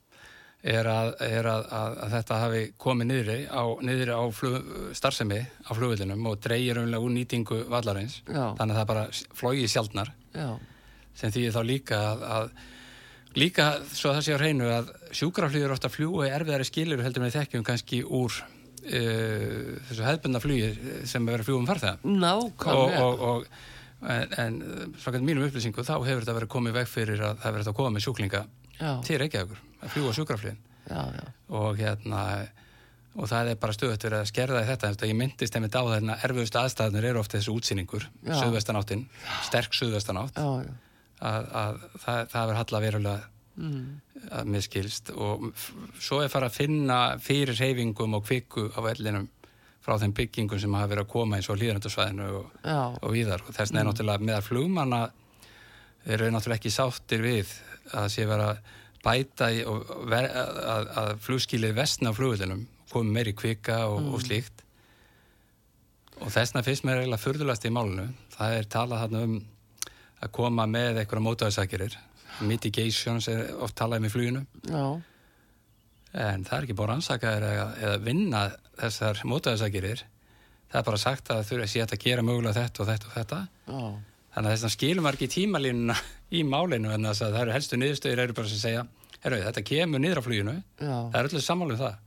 [0.62, 5.40] er, að, er að, að, að þetta hafi komið niðri á, niðri á flug, starfsemi
[5.42, 8.20] á flugvillinum og dreigir umlega úr nýtingu vallarins.
[8.28, 8.54] Já.
[8.58, 9.06] þannig að það bara
[9.40, 10.12] flógi sjaldnar.
[10.36, 10.48] Já,
[11.18, 15.76] sem því þá líka að, að líka svo að það sé á hreinu að sjúkraflýður
[15.76, 20.72] ofta fljúi erfiðari skilir heldur með þekkjum kannski úr uh, þessu hefðbundna flugi
[21.08, 22.16] sem er verið að fljúa um farþega.
[22.78, 27.22] Og, og, og en, en svakað mínum upplýsingu þá hefur þetta verið komið veg fyrir
[27.22, 28.42] að það hefur verið að koma með sjúklinga
[29.06, 30.12] til Reykjavíkur að fljúa
[30.90, 32.22] já, og hérna
[33.12, 36.16] og það er bara stöðut verið að skerða í þetta ég myndist einmitt á þarna
[36.24, 39.04] erfiðustu aðstæðanir eru ofta þessu útsýningur, söðvestanáttin
[39.44, 43.20] sterk söðvestanátt að, að það, það verður halla verulega
[43.52, 44.00] Mm.
[44.32, 45.50] að miskilst og
[46.00, 49.26] svo er fara að finna fyrir reyfingum og kvikku á vellinum
[49.82, 52.46] frá þeim byggingum sem hafa verið að koma eins og líðrandasvæðinu og,
[53.02, 53.42] og víðar.
[53.44, 55.00] Og þess vegna er náttúrulega meðal flugmanna
[56.06, 57.52] eru náttúrulega ekki sáttir við
[57.92, 58.54] að sé vera
[59.02, 59.62] bæta í,
[60.10, 64.62] ver, að, að flugskilið vestna á flugvillinum komi meiri kvika og, og slíkt.
[66.22, 69.38] Og þess vegna finnst mér eiginlega furðulegast í málunu það er talað þarna um
[70.22, 71.96] að koma með einhverja mótaðarsakirir
[72.46, 74.44] mitigations er oft talað um í fluginu.
[74.68, 74.84] Já,
[76.12, 78.44] en það er ekki búin að rannsaka þér eða, eða vinna
[78.80, 80.04] þessar mótaðarsakirir
[80.72, 83.14] það er bara sagt að þurfa að sé að gera mögulega þetta og þetta og
[83.18, 83.40] þetta.
[83.66, 85.96] Já, þannig að þess að skilum var ekki tímalínuna
[86.32, 88.86] í málinu en þess að það eru helstu niðurstöðir eru bara sem segja,
[89.24, 90.54] herru, þetta kemur niður á fluginu.
[90.80, 91.98] Já, það er öllu sammálu um það.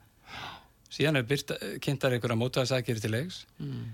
[0.95, 3.45] Síðan er byrta, kynntar einhverja mótaðarsakir til leiks.
[3.59, 3.85] Mm.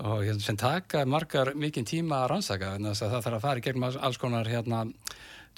[0.00, 3.42] og hérna, sem taka margar mikinn tíma að rannsaka en þess að það þarf að
[3.44, 4.78] fara í gegnum alls- konar hérna,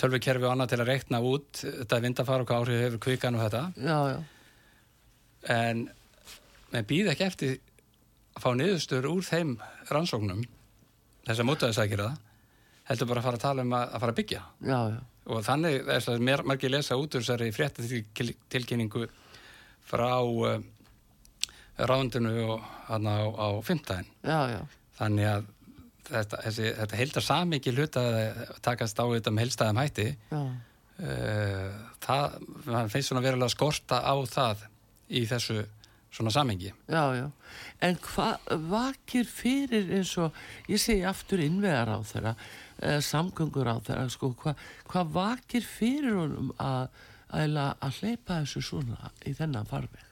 [0.01, 3.45] tölvukerfi og annað til að reikna út þetta vindafar og hvað áhrif hefur kvikan og
[3.45, 3.61] þetta.
[3.77, 4.19] Já, já,
[5.53, 5.85] en
[6.73, 7.55] með býð ekki eftir
[8.35, 9.55] að fá niðurstöður úr þeim
[9.93, 10.43] rannsóknum
[11.27, 12.21] þess að það
[12.89, 14.43] heldur bara að fara að tala um að, að fara að byggja.
[14.67, 15.01] Já, já,
[15.33, 19.07] og þannig er þess að mér margir lesa út úr þessari fréttatilkynningu
[19.87, 20.57] frá uh,
[21.79, 23.49] ráðundinu og hann á, á
[24.51, 24.61] já,
[24.99, 25.47] þannig að
[26.11, 30.09] þetta, þessi, þetta heildar samiki hluta að takast á þetta með heilstæðum hætti.
[31.03, 31.71] Uh,
[32.03, 32.37] það
[32.93, 34.67] finnst svona verulega skorta á það
[35.13, 35.63] í þessu
[36.13, 37.31] svona samengi já, já.
[37.81, 40.37] En hvað vakir fyrir eins og,
[40.69, 46.17] ég segi aftur innvegar á þeirra, uh, samgöngur á þeirra, sko, hvað hva vakir fyrir
[46.21, 46.89] honum að,
[48.01, 50.09] hleypa þessu svona í þennan farveg?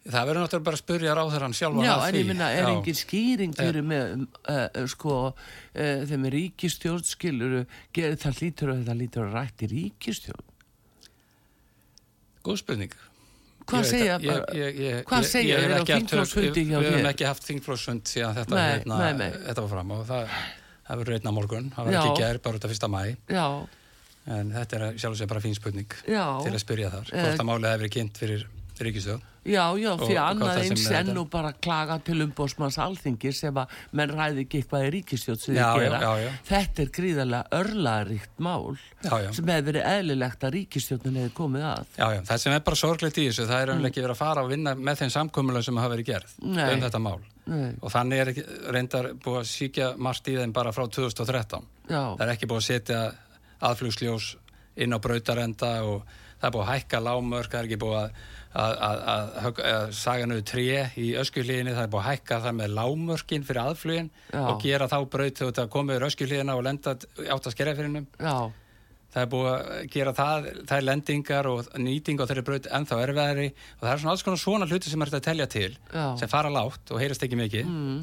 [0.00, 2.70] það verður náttúrulega bara að spurja ráðherran sjálfan Já, en ég minna, er Já.
[2.72, 7.58] engin skýring fyrir með, uh, sko, uh, þeim er ríkistjórn, skilur,
[7.96, 10.46] gerir það lítur og þetta lítur að rætt í ríkistjórn.
[12.40, 12.96] góð spurning
[13.70, 15.56] Hvað segja Ég- ég- ég- hvað ég- segja?
[15.56, 17.10] Við höfum þér?
[17.12, 19.30] ekki haft þingflósfund síðan þetta, Nei, hérna, nei, nei.
[19.46, 20.28] þetta var fram og það,
[20.88, 23.46] það verður einna morgun, það verður ekki gerð bara út af fyrsta mæ Já,
[24.36, 27.40] en þetta er sjálf og sér bara fín spurning til að spyrja þar, Eh, hvort
[27.40, 28.44] að málið hefur verið kynnt fyrir
[28.86, 31.14] ríkistöð já, já, Og því hvað annað sem eins en þetta?
[31.16, 35.54] nú bara klaga til umbósmanns alþingis ef að menn ræði ekki eitthvað í ríkistjórn sem
[35.56, 36.00] þið gera.
[36.04, 36.30] já, já.
[36.50, 41.84] Þetta er gríðarlega örlaríkt mál Já, sem hefur verið eðlilegt að ríkistjórnin hefur komið að.
[41.96, 43.90] Já, já, það sem er bara sorglegt í þessu, það er mm.
[43.90, 46.68] ekki verið að fara og vinna með þeim samkomulega sem hafa verið gerð Nei.
[46.74, 47.72] um þetta mál Nei.
[47.80, 48.44] og þannig er ekki,
[48.76, 52.60] reyndar búið að síkja margt í þeim bara frá 2013 Já, það er ekki búið
[52.60, 53.00] að setja
[53.70, 54.34] aðflugsljós
[56.40, 58.14] og það er búið að hækka lámörk, það er ekki búið að,
[58.60, 62.72] að, að, að, saga nöðu tré í öskuhlíðinni, það er búið að hækka það með
[62.78, 64.40] lámörkin fyrir aðflugin Já.
[64.40, 68.00] og gera þá braut þegar þetta komið yfir öskuhlíðina og lenda átt að skerja fyrir
[68.00, 68.36] já,
[69.10, 73.02] það er búið að gera það, það er lendingar og nýting á þeirri braut ennþá
[73.04, 75.70] erfiðari og það er svona alls konar svona hluti sem er þetta að telja til
[75.90, 76.06] Já.
[76.22, 77.68] sem fara lágt og heyrast ekki mikið.
[77.68, 78.00] Mm,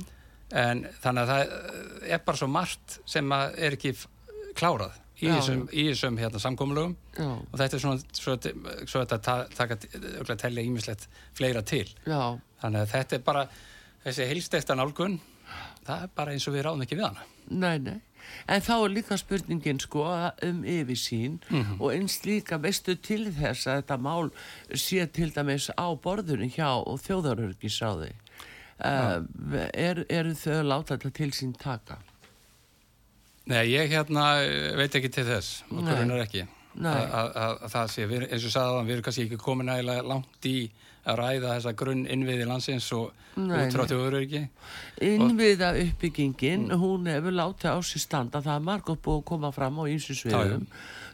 [0.64, 3.96] en þannig að það er bara svo margt sem er ekki
[4.58, 5.30] klárað í
[5.90, 6.96] þessum, hérna, samkomulögum.
[7.18, 8.36] Já, og þetta er svona svo,
[8.86, 11.88] svo þetta ta- taka örugglega telja ímislegt fleira til.
[12.06, 13.48] Já, þannig að þetta er bara
[14.06, 15.20] þessi heilstekta nálgun
[15.88, 17.26] það er bara eins og við ráðum ekki við hana.
[17.50, 18.02] Nei, nei.
[18.52, 20.04] en þá er líka spurningin sko
[20.44, 21.78] um yfirsýn Mhm.
[21.80, 24.32] og eins líka veistu til þess að þetta mál
[24.76, 28.12] sé til dæmis á borðunum hjá og þjóðarörgisáði
[28.84, 29.24] uh,
[29.74, 31.98] er, eru þau að láta þetta til sín taka?
[33.48, 37.72] Nei, ég hérna eh, veit ekki til þess, og grunar ekki að, að, að, að
[37.74, 40.58] það sé, við, eins og sagði það, við erum kannski ekki komin nægilega langt í
[41.08, 43.90] að ræða þessa grunn innviði landsins og Nei, út frá nei.
[43.94, 44.42] þjóður ekki.
[45.08, 46.80] Innviða uppbyggingin, Mm.
[46.82, 50.16] hún hefur látið á sér standa, það er margótt búið að koma fram á ýmsu
[50.18, 50.66] sviðum,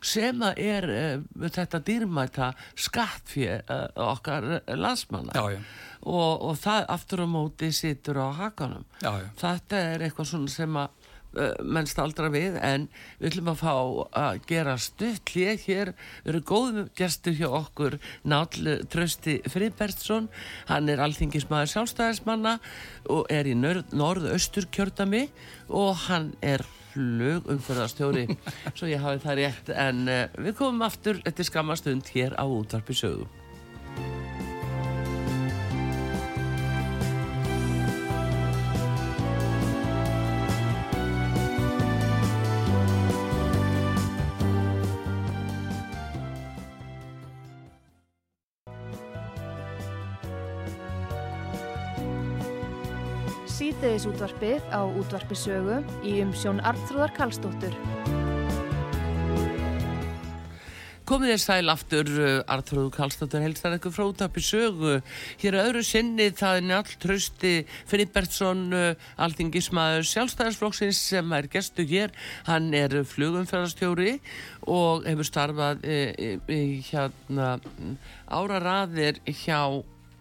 [0.01, 5.59] sem að er uh, þetta dýrmæta skattfjö uh, okkar uh, landsmanna Já, já,
[6.03, 8.85] og, og það aftur á móti situr á hakanum.
[9.03, 9.13] já.
[9.39, 11.11] Þetta er eitthvað svona sem að
[11.63, 12.87] menn staldra við en
[13.19, 13.75] við ætlum að fá
[14.23, 15.93] að gera stutt hlið hér,
[16.27, 17.97] erum góðum gestur hjá okkur
[18.29, 20.29] Náll Trösti Friðbertsson,
[20.69, 22.57] hann er alþingismæður sjálfstæðismanna
[23.13, 25.27] og er í norð-austur kjördami
[25.73, 28.27] og hann er flug umförðarstjóri
[28.77, 32.97] svo ég hafi það rétt en uh, við komum aftur eftir skamastund hér á útvarpi
[32.97, 33.42] sögu
[53.93, 57.75] Síðdeis útvarpið á útvarpi sögu í umsjón Arnþróðar Karlsdóttur.
[61.05, 62.09] Komið þér sæl aftur,
[62.55, 64.95] Arþróðu Kallstóttur helstar eitthvað frá útvarpi sögu.
[65.43, 67.51] Hér að öðru sinni það er Njall Trausti
[67.91, 72.15] Friðbertsson, uh, alþingismæður sjálfstæðarsflokksins sem er gestu hér.
[72.49, 74.15] Hann er flugumferðarstjóri
[74.73, 77.59] og hefur starfað í, í, í hérna
[78.25, 79.61] áraraðir hjá,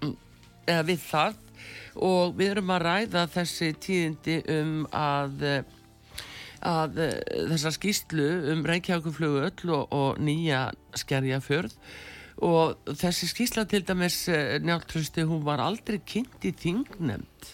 [0.04, 0.12] mm,
[0.66, 1.40] eða við það
[2.00, 5.78] og við erum að ræða þessi tíðindi um að eh,
[6.62, 7.12] að uh,
[7.52, 11.74] þessa skýslu um Reykjavíkuflugöll og, og nýja skerjafjörð.
[12.42, 17.50] Og þessi skýsla til dæmis uh, njáltrösti hún var aldrei kynnt í þingnemnd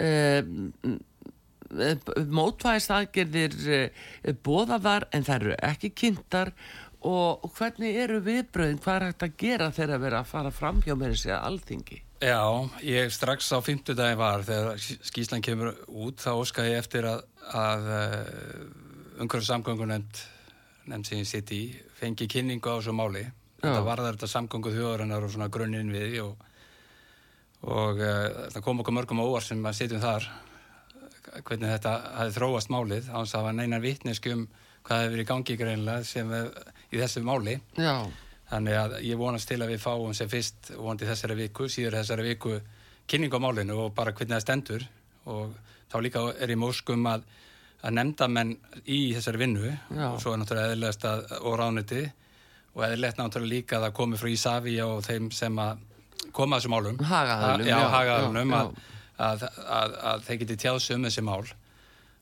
[0.00, 0.98] uh,
[1.70, 3.52] mótvæðist aðgerðir
[4.42, 6.50] bóðaðar en það eru ekki kynntar.
[7.06, 10.82] Og, hvernig eru viðbröðin hvað er hægt að gera þegar að vera að fara fram
[10.84, 16.34] hjá mér þessi alþingi Já, ég strax á fimmtudagi var þegar skýslan kemur út þá
[16.34, 17.22] óska ég eftir að,
[17.56, 17.88] að
[19.24, 20.20] umhverju samgöngu nefnd
[20.90, 21.62] nefnd sem ég sitt í
[22.00, 23.24] fengi kynningu á þessu máli.
[23.60, 26.46] Þetta varðar þetta samgöngu þjóðarinnar og svona grunninn við og,
[27.68, 30.28] og uh, það kom okkur mörgum óvar sem að sitjum þar
[31.44, 34.46] hvernig þetta hafi þróast málið þess að það var neina vitneski um
[34.86, 36.48] hvað hefur verið í gangi greinlega sem er,
[36.90, 37.58] í þessu máli.
[37.76, 37.94] Já,
[38.50, 42.26] Þannig að ég vonast til að við fáum sem fyrst vonandi þessari viku, síður þessari
[42.32, 42.56] viku
[43.10, 44.86] kynning á málinu og bara hvernig það stendur
[45.30, 45.54] og
[45.90, 47.26] þá líka er ég móskum að,
[47.82, 50.06] að nefnda menn í þessari vinnu Já.
[50.08, 52.02] og svo er náttúrulega eðlilegast að, og rániti
[52.74, 55.86] og eðlilegt náttúrulega líka að það komi frá Ísafi og þeim sem að
[56.36, 57.00] koma þessum málum.
[57.06, 58.18] Hagaðilum, Já, já,
[58.60, 58.74] að,
[59.18, 59.44] að,
[59.78, 61.44] að, að þeir geti tjáðs um þessi mál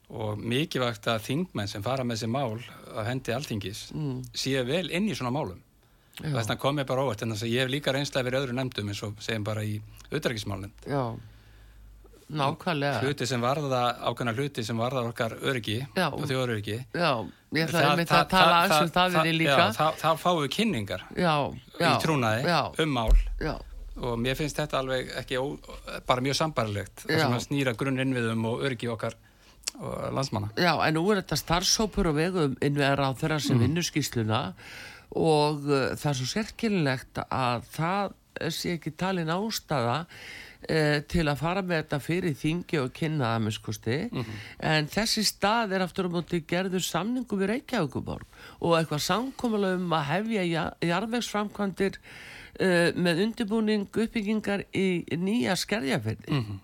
[0.09, 2.61] og mikilvægt að þingmenn sem fara með þessi mál
[2.95, 4.21] að hendi alþingis mm.
[4.33, 5.61] séu vel inn í svona málum.
[6.19, 8.55] Þess vegna kom ég bara óvart en þess að ég hef líka reynslega verið öðru
[8.59, 9.81] nefndum eins og segjum bara í
[10.13, 11.03] auðverkismálinn já.
[12.29, 12.99] Nákvæmlega.
[13.01, 16.11] Hluti sem varða ákveðna hluti sem varða okkar öryggi Já.
[16.13, 17.13] og þjóðöryggi Já,
[17.57, 19.69] ég ætlaði einmitt að tala aðeins um það við þig líka.
[19.79, 21.33] þá- fáum við kynningar Já,
[21.81, 23.15] í trúnaði um mál.
[23.41, 23.55] Já,
[24.03, 25.57] og mér finnst þetta alveg ekki ó,
[26.07, 29.15] bara mjög sambarlegt það að snýra grunninnviðum og öryggi okkar
[29.81, 30.51] og landsmanna.
[30.57, 33.47] Já, en nú er þetta starfsópur og vegum innvegar á þeirra Mm.
[33.49, 34.53] sem vinnur skýsluna
[35.17, 38.15] og uh, það er svo sérkynlegt að það
[38.55, 43.45] sé ekki talin ástæða uh, til að fara með þetta fyrir þingi og kynna það
[43.47, 44.37] með skusti Mhm.
[44.73, 48.27] en þessi stað er aftur á móti gerður samningu við Reykjavíkuborg
[48.61, 56.31] og eitthvað samkomulega um að hefja ja- jarðvegsframkvæmdir uh, með undirbúning uppbyggingar í nýja skerjafyrði
[56.39, 56.61] Mhm.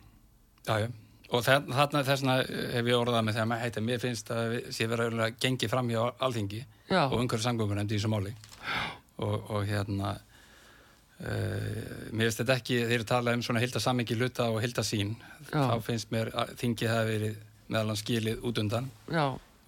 [0.68, 0.88] Já, já.
[1.34, 4.86] Og þa- þarna þessna hef ég orðað með þegar maður heita, mér finnst að sé
[4.90, 7.00] verið að gengi fram hjá alþingi Já.
[7.08, 8.34] og umhverju samgöngunemnd í þessu máli.
[9.24, 10.12] Og, og hérna,
[11.20, 14.84] uh, mér finnst þetta ekki, þeir eru talað um svona hilda sammingi hluta og hilda
[14.86, 15.14] sín,
[15.50, 15.64] Já.
[15.70, 17.42] þá finnst mér að þingið hafi verið
[17.72, 18.90] meðal hans skilið út undan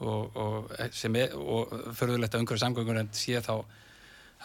[0.04, 3.54] og, og, sem er, og förðulegt að umhverju samgöngunemnd sé þá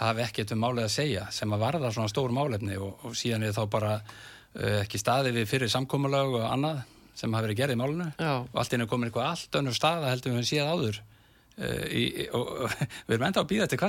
[0.02, 3.44] hafi ekkert um málið að segja sem að varða svona stór málefni og, og síðan
[3.44, 6.80] er þá bara uh, ekki staði við fyrir samkómulag og annað
[7.16, 8.34] sem hafi verið gerð í málinu Já.
[8.42, 11.86] og allt inn er komin eitthvað allt önnur staða heldur við höfum séð áður uh,
[11.92, 13.82] í, og, og við erum enda að býða til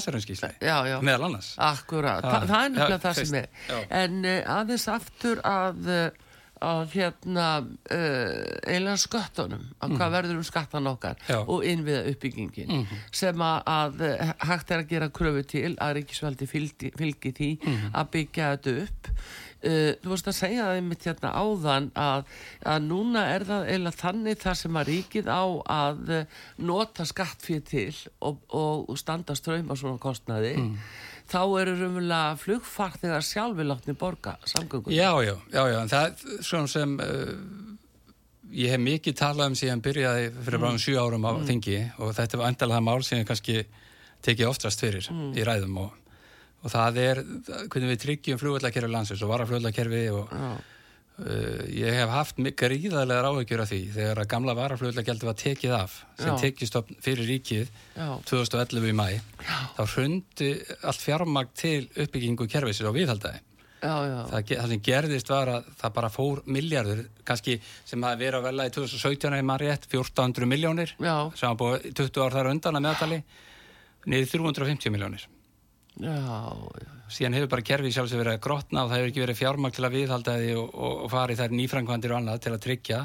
[0.91, 3.81] já meðal annars Akkurat, Ha, Þa, það er nefnilega já, það sem er já.
[4.03, 6.29] En uh, aðeins aftur að, uh,
[6.63, 11.31] að hérna uh, eiginlega sköttunum að hvað verður um skattan okkar Mhm.
[11.33, 11.39] Já.
[11.41, 11.49] Mhm.
[11.55, 12.87] og innviða uppbyggingin
[13.23, 17.51] sem að, að eh, hægt er að gera kröfu til að ríkisveldi fylgi, fylgi því
[17.63, 17.89] Mhm.
[17.95, 19.11] að byggja þetta upp
[19.64, 22.25] uh, þú varst að segja það einmitt hérna áðan að,
[22.75, 25.42] að núna er það eiginlega þannig þar sem að ríkið á
[25.77, 26.27] að eh,
[26.59, 30.77] nota skattfið til og, og, standa ströym á svona kostnaði Mhm.
[31.33, 36.68] þá eru raunverulega flugfarþegar sjálfi látni borga samgöngur Já, já, já, já, en það svona
[36.68, 37.31] sem uh,
[38.53, 42.12] ég hef mikið talað um síðan byrjaði fyrir bara um sjö árum á þingi og
[42.18, 43.62] þetta var endalega það mál sem ég kannski
[44.22, 45.94] tekið oftast fyrir í ræðum og,
[46.62, 47.22] og það er
[47.72, 50.48] hvernig við tryggjum flugvallakerfi landsins og varaflugvallakerfi og Já.
[51.27, 55.77] uh, ég hef haft mikið ríðarlegar áhyggjur af því þegar að gamla varaflugvallagjaldi var tekið
[55.79, 56.40] af sem Já.
[56.46, 58.09] tekið stopp fyrir ríkið Já.
[58.31, 59.09] 2011 í mæ
[59.79, 63.42] þá hrundi allt fjármagn til uppbyggingu kerfisir og viðhaldaði
[63.83, 68.20] Já, já, það, það sem gerðist var að það bara fór miljardur, kannski sem að
[68.20, 72.22] vera að velja í 2017 eða maður rétt 1400 miljónir, já, sem var búið 20
[72.22, 73.18] ár þar undan að meðtali
[74.07, 75.41] niður í 350 miljónir já, já,
[76.00, 79.85] síðan hefur bara kerfið sjálfs verið að grotna og það hefur ekki verið fjármagn til
[79.85, 83.00] að viðhalda því og, og, og fara í þær nýframkvæmdir og annað til að tryggja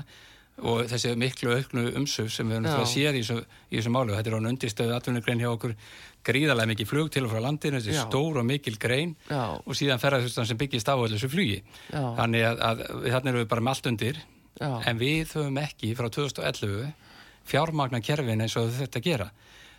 [0.58, 2.70] og þessi miklu auknu umsuf sem við höfum Já.
[2.72, 5.76] náttúrulega séð í þessu, í þessu málu þetta er án undirstöðu atvinnugrein hjá okkur
[6.26, 8.06] gríðarlega mikið flug til og frá landinu þessi Já.
[8.08, 9.44] stór og mikil grein Já.
[9.62, 11.60] og síðan ferðarþjóðstan sem byggist á þessu flugi
[11.92, 12.02] Já.
[12.18, 14.24] þannig að, að þarna erum við bara með allt undir
[14.66, 16.90] en við höfum ekki frá 2011
[17.48, 19.30] fjármagna kerfin eins og þetta gera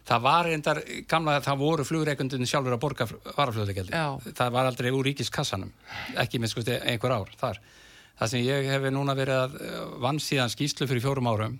[0.09, 5.09] það var endar gamla það voru flugreikundin sjálfur að borga varaflugleikjaldi það var aldrei úr
[5.11, 5.73] ríkiskassanum
[6.25, 7.61] ekki með sko einhver ár þar.
[8.19, 11.59] Það sem ég hef núna verið að eh, vann síðan skýslu fyrir fjórum árum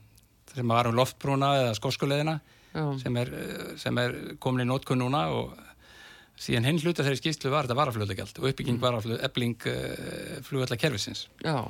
[0.55, 2.39] sem var um loftbrúna eða skoskuleðina
[2.73, 2.85] Já.
[3.03, 5.53] sem er, eh, sem er komin í nótkun núna og
[6.39, 9.57] síðan hinn hluta þeirri skýslu var þetta varaflugleikjald og uppbygging varaflug, ebling
[10.47, 11.27] flugvallakerfisins.
[11.43, 11.67] Já,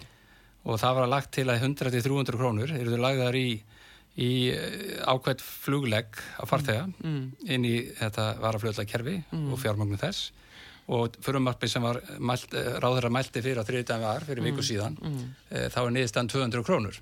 [0.69, 3.61] og það var lagt til að 100-300 krónur eru þau lagðar í,
[4.19, 7.23] í eh, ákveðt fluglegg á farþega mm.
[7.55, 10.33] inn í þetta varaflugleikkerfi og fjármögnum þess.
[10.89, 14.97] Og fyrirmarpi sem var mælt, ráður að mælti fyrir á þriðdæmi var fyrir viku síðan
[15.05, 17.01] eh, þá er niðurstaðan 200 krónur.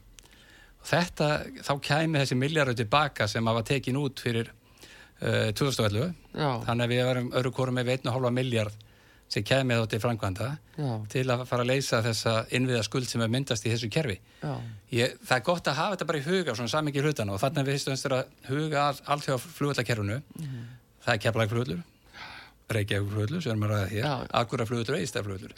[0.82, 1.28] Og þetta,
[1.62, 6.84] þá kæmi þessi miljardur tilbaka sem að var tekin út fyrir uh, 2011 já, þannig
[6.84, 8.85] að við varum öru kórum með 1,5 miljard
[9.28, 13.24] sem kæmi þá til framkvæmda já, til að fara að leysa þessa innviða skuld sem
[13.24, 14.20] er myndast í þessu kerfi.
[14.94, 17.64] Ég, það er gott að hafa þetta bara í huga svona samingi hlutana og þannig
[17.64, 20.20] að við fyrstum að huga all, allt hjá flugvallakerfinu
[21.06, 21.84] það er keflagflugullur
[22.76, 24.14] Reykjavíkflugullur sem að ræða hér Já.
[24.40, 25.54] Akuraflugullur og Eistaflugullur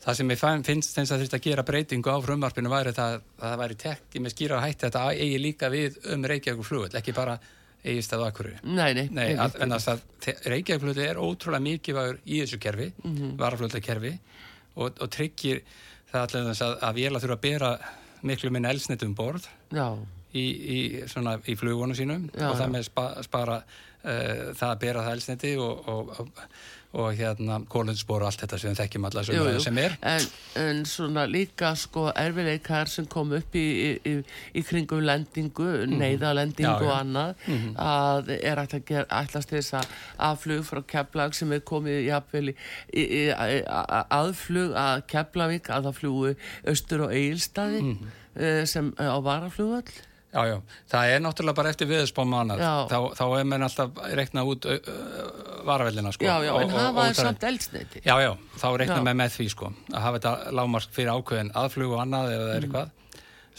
[0.00, 3.56] það sem ég finnst þess að að gera breytingu á frumarpinu væri það að það
[3.62, 7.38] væri tekki með skýra hætti að þetta eigi líka við um Reykjavíkflugull ekki bara
[7.84, 8.58] eigist að Akureyri.
[8.64, 10.02] Nei, nei, Nei, að, en að
[10.52, 13.36] Reykjavíkflugull er ótrúlega mikilvægur í þessu kerfi mm Mhm.
[13.86, 14.12] kerfi
[14.76, 15.62] og, og tryggir
[16.12, 17.70] það allir þess að, að vél að þurfa að bera
[18.22, 19.46] miklu minna elsnit um borð
[20.34, 24.78] í, í, svona, í flugunum sínum Já, og það með spa, spara uh, það að
[24.84, 26.28] bera það elsniti og, og, og,
[26.92, 29.60] og hérna kólunsbor og allt þetta sem við þekkjum alla jú, jú.
[29.62, 30.24] sem er En,
[30.58, 33.62] en svona líka sko erfileikar sem kom upp í,
[34.02, 34.14] í,
[34.58, 36.66] í, kringum lendingu, neyðalendingu.
[36.66, 36.90] Já, já.
[36.90, 37.46] og annað,
[37.78, 38.80] að er ætla
[39.38, 39.86] að til þess að
[40.30, 43.06] aðflug frá Keflag sem er komið jafnvel í,
[44.10, 46.34] aðflug að Keflavík að það flugu
[46.74, 47.98] austur og eigilstaði Mhm.
[48.34, 48.66] mm.
[48.66, 49.90] sem á varaflugvöll.
[50.30, 50.56] Já, já,
[50.92, 52.72] það er náttúrulega bara eftir viðspáma annað, Já.
[52.86, 54.76] þá, þá er mann alltaf reikna út uh,
[55.66, 56.22] varavellina sko.
[56.28, 58.02] Já, já, og, en það- samt eldsneiti.
[58.06, 58.30] Já, já,
[58.62, 59.06] þá reikna Já.
[59.08, 62.60] með með því sko að hafa þetta lágmark fyrir ákveðin aðflug og annað eða Mm.
[62.60, 62.90] eitthvað.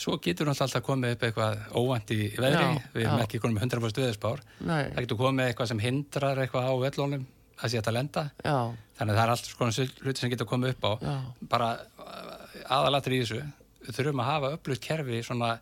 [0.02, 3.58] Svo getur náttúrulega alltaf komið upp eitthvað óvænt í veðri, Já, við erum ekki konum
[3.60, 4.40] með 100% veðurspár.
[4.62, 7.26] Nei, það getur komið eitthvað sem hindrar eitthvað á vellónum
[7.62, 8.24] að sé að lenda.
[8.48, 8.56] Já,
[8.98, 10.92] þannig að það er allt svona hluti sem getur komið upp á.
[11.52, 11.70] Bara
[12.72, 13.44] aðalatur í þessu
[13.92, 15.60] þurfum að hafa upplut kerfi svona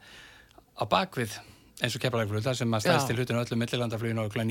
[0.79, 1.37] á bakvið
[1.79, 4.47] eins og keppaleikflug þar sem að stæðst til hlutinu öllum millilandafluginu og örugglega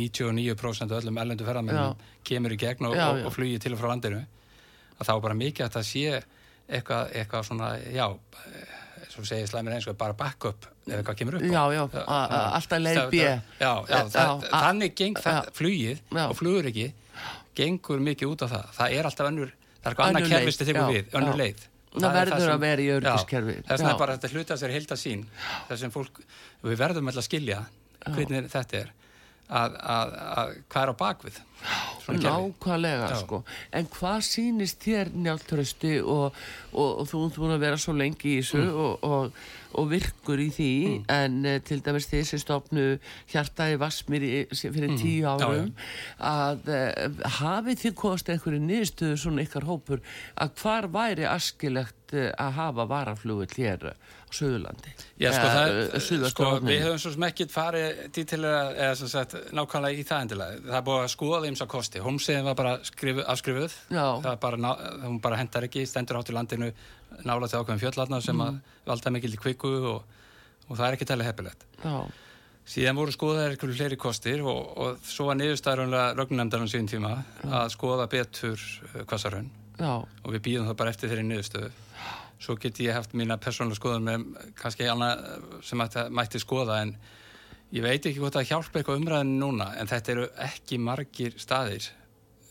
[0.56, 3.26] 99% af öllum erlendu ferðamennum kemur í gegn og, Já, og, já.
[3.28, 4.22] og flugi til og frá landinu.
[4.98, 6.22] Að þá er bara mikið að það sé
[6.68, 8.06] eitthvað, eitthvað svona, já
[9.08, 11.52] svo segir slæmir eins og bara backup ef eitthvað kemur upp á.
[11.52, 11.82] Já, já,
[12.56, 13.20] alltaf leið Það- B.
[13.20, 15.42] það- Já, já, þannig geng já.
[15.52, 16.92] flugið og flugur ekki
[17.58, 18.64] gengur mikið út á það.
[18.78, 19.50] Það er alltaf önnur,
[19.82, 21.66] það er eitthvað annað kerfist að já, við, önnur leið
[22.04, 23.56] Það er verður sem- að vera í öryggiskerfi.
[23.58, 23.90] Já, þess Já.
[23.92, 25.24] er bara þetta hluta sér hilda sín
[25.68, 26.20] þess sem fólk,
[26.64, 27.59] við verðum alltaf að skilja
[28.09, 28.90] hvernig þetta er
[29.49, 31.36] að, að, að hvað er á bakvið.
[32.09, 33.16] Nákvæmlega Já.
[33.22, 33.42] sko
[33.72, 36.34] En hvað sýnist þér njáltrösti og,
[36.72, 38.76] og, og þú ert búin að vera svo lengi í þessu Mm.
[38.84, 39.32] og, og,
[39.79, 40.72] og virkur í því
[41.14, 42.87] en uh, til dæmis þið sem stofnu
[43.33, 45.22] hjartaði Vassmýr fyrir tíu Mm.
[45.22, 45.72] Já, árum
[46.18, 50.03] að uh, hafið þið kost einhverju niðurstöðu svona ykkar hópur
[50.39, 53.91] að hvar væri askilegt uh, að hafa varaflugull hér
[54.31, 58.97] Suðurlandi Já, sko, Eh, það, eh, sko við höfum svo sem ekkert farið dítilega, eða
[59.01, 60.61] sem sagt, nákvæmlega í það endilega.
[60.68, 62.03] Það er búið að skoða þeim svo kosti.
[62.05, 63.74] Homsiðin var bara skrifu, afskrifuð.
[63.91, 64.05] Já.
[64.22, 64.76] Það er bara,
[65.09, 66.70] hún bara hendar ekki, stendur átt í landinu
[67.24, 68.61] nála til ákveðum fjöldlarnar sem Mm.
[68.87, 70.03] valda mikil í kviku og,
[70.68, 71.64] og það er ekki talið heppilegt.
[71.85, 72.07] Já,
[72.68, 77.70] Síðan voru skoðaðir einhverju fleiri kostir og, og svo var niðurstæðurunlega rögnunemndarinn síðan tíma að
[77.72, 78.61] skoða betur
[79.09, 79.49] kvassarhönn
[79.81, 81.70] já, og við býðum það bara eftir þeirri niðurstöðu.
[82.39, 84.26] Svo get ég haft mína persónulega skoðun með
[84.59, 85.24] kannski annað
[85.66, 86.93] sem mætti, mætti skoða en
[87.74, 91.91] ég veit ekki hvort það hjálpa eitthvað umræðinu núna en þetta eru ekki margir staðir.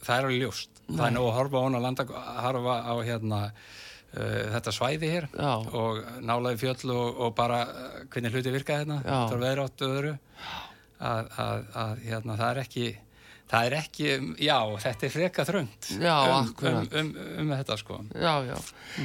[0.03, 0.81] Það er alveg ljóst.
[0.87, 2.07] Það er nóg að horfa á hana landa,
[2.43, 5.51] horfa á hérna uh, þetta svæði hér Já.
[5.81, 10.13] og nálaði fjöll og, og bara uh, hvernig hluti virka hérna, þetta er veðrátt öðru
[10.97, 12.87] að, að, að hérna, það er ekki
[13.47, 14.07] það er ekki,
[14.43, 17.11] já, þetta er freka þröngt um, um, um,
[17.43, 17.99] um þetta sko.
[18.11, 18.57] Já, já.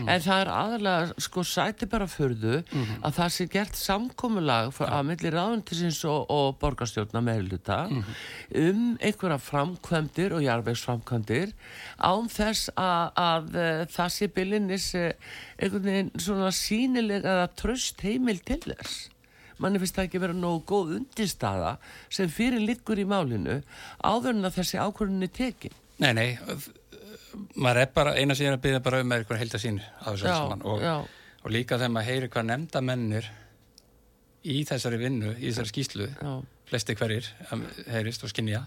[0.02, 2.58] En það er aðalega, sko, sæti bara furðu
[3.02, 9.38] að það sé gert samkomulag frá, að milli ráðundisins og, og borgarstjórna meðluta um einhverja
[9.42, 11.54] framkvæmdir og jarvegsframkvæmdir
[12.02, 15.08] án þess að, að uh, það sé byllinis uh,
[15.58, 19.11] einhvern veginn svona sínilega eða tröst heimil til þess.
[19.62, 21.72] Manni finnst það ekki vera nógu góð undirstaða
[22.12, 23.60] sem fyrir liggur í málinu
[24.04, 25.74] áður en að þessi ákvörðunni tekin.
[26.02, 26.28] Nei, nei,
[27.56, 30.26] maður er bara eina síðan að byggja bara um með eitthvað heilda sín á þessu
[30.28, 30.82] saman og,
[31.42, 33.28] og líka þegar maður heyri hvað nefnda mennir
[34.42, 36.32] í þessari vinnu, í þessari skýslu Já.
[36.68, 37.28] flesti hverjir
[37.94, 38.64] heyrist og skinja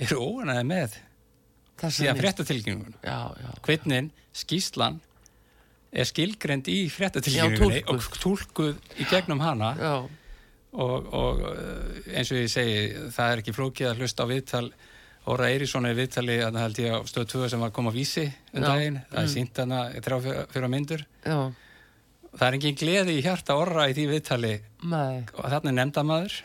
[0.00, 0.96] eru óanaði með
[1.84, 3.50] niður- fréttatilkynningun Já, já.
[3.66, 5.00] hvernig skýslan
[5.94, 9.72] er skilgrend í fréttatilkynningunni og túlkuð í gegnum hana.
[10.74, 14.66] Og, og uh, eins og ég segi það er ekki flókið að hlusta á viðtal.
[15.30, 18.00] Óra Eirísson er viðtali að held ég á stöð 2 sem var að koma að
[18.02, 18.66] vísi um Já.
[18.66, 20.16] daginn, það er sínt hana þrjá
[20.52, 21.04] fyrir myndur.
[21.24, 21.38] Já,
[22.34, 24.54] það er engin gleði í hjarta Óra í því viðtali.
[24.84, 26.36] Nei, og þarna er nefndamaður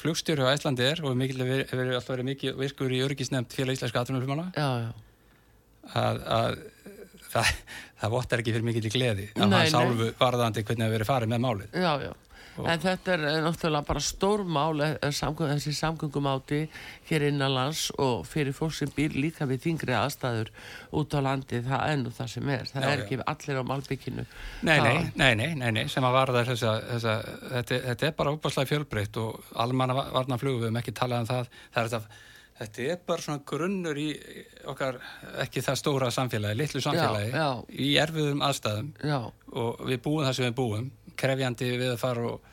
[0.00, 4.04] flugstjóri á Æslandi er og hefur verið alltaf verið mikið virkur í örgisnefnd félag íslenska
[4.56, 4.70] já.
[5.92, 6.58] að, að
[7.32, 7.50] það,
[8.00, 11.32] það vottar ekki fyrir mikil í gleði að hann sálfu varðandi hvernig það verið farið
[11.34, 12.12] með málið Já, já.
[12.58, 16.60] En þetta er eh, náttúrulega bara stór mál eh, samgöng, þessi samgöngumáti
[17.08, 20.50] hér innanlands og fyrir fólk sem býr líka við þingri aðstæður
[21.00, 22.64] út á landi, það er nú það sem er.
[22.72, 24.26] Það Já, er ekki allir á malbygginu.
[24.66, 27.18] Nei, nei, nei, nei, nei, sem að varða þessa, þessa
[27.54, 31.30] þetta, þetta er bara óbærslega fjölbreytt og almanna varna flug, við höfum ekki talað um
[31.30, 32.20] það, það er þetta,
[32.60, 34.08] þetta er bara svona grunnur í
[34.68, 34.98] okkar,
[35.46, 37.48] ekki það stóra samfélagi, litlu samfélagi, já.
[37.72, 39.18] í erfiðum aðstæðum Já,
[39.56, 40.90] og við búum það sem við búum,
[41.20, 42.50] krefjandi við að fara og,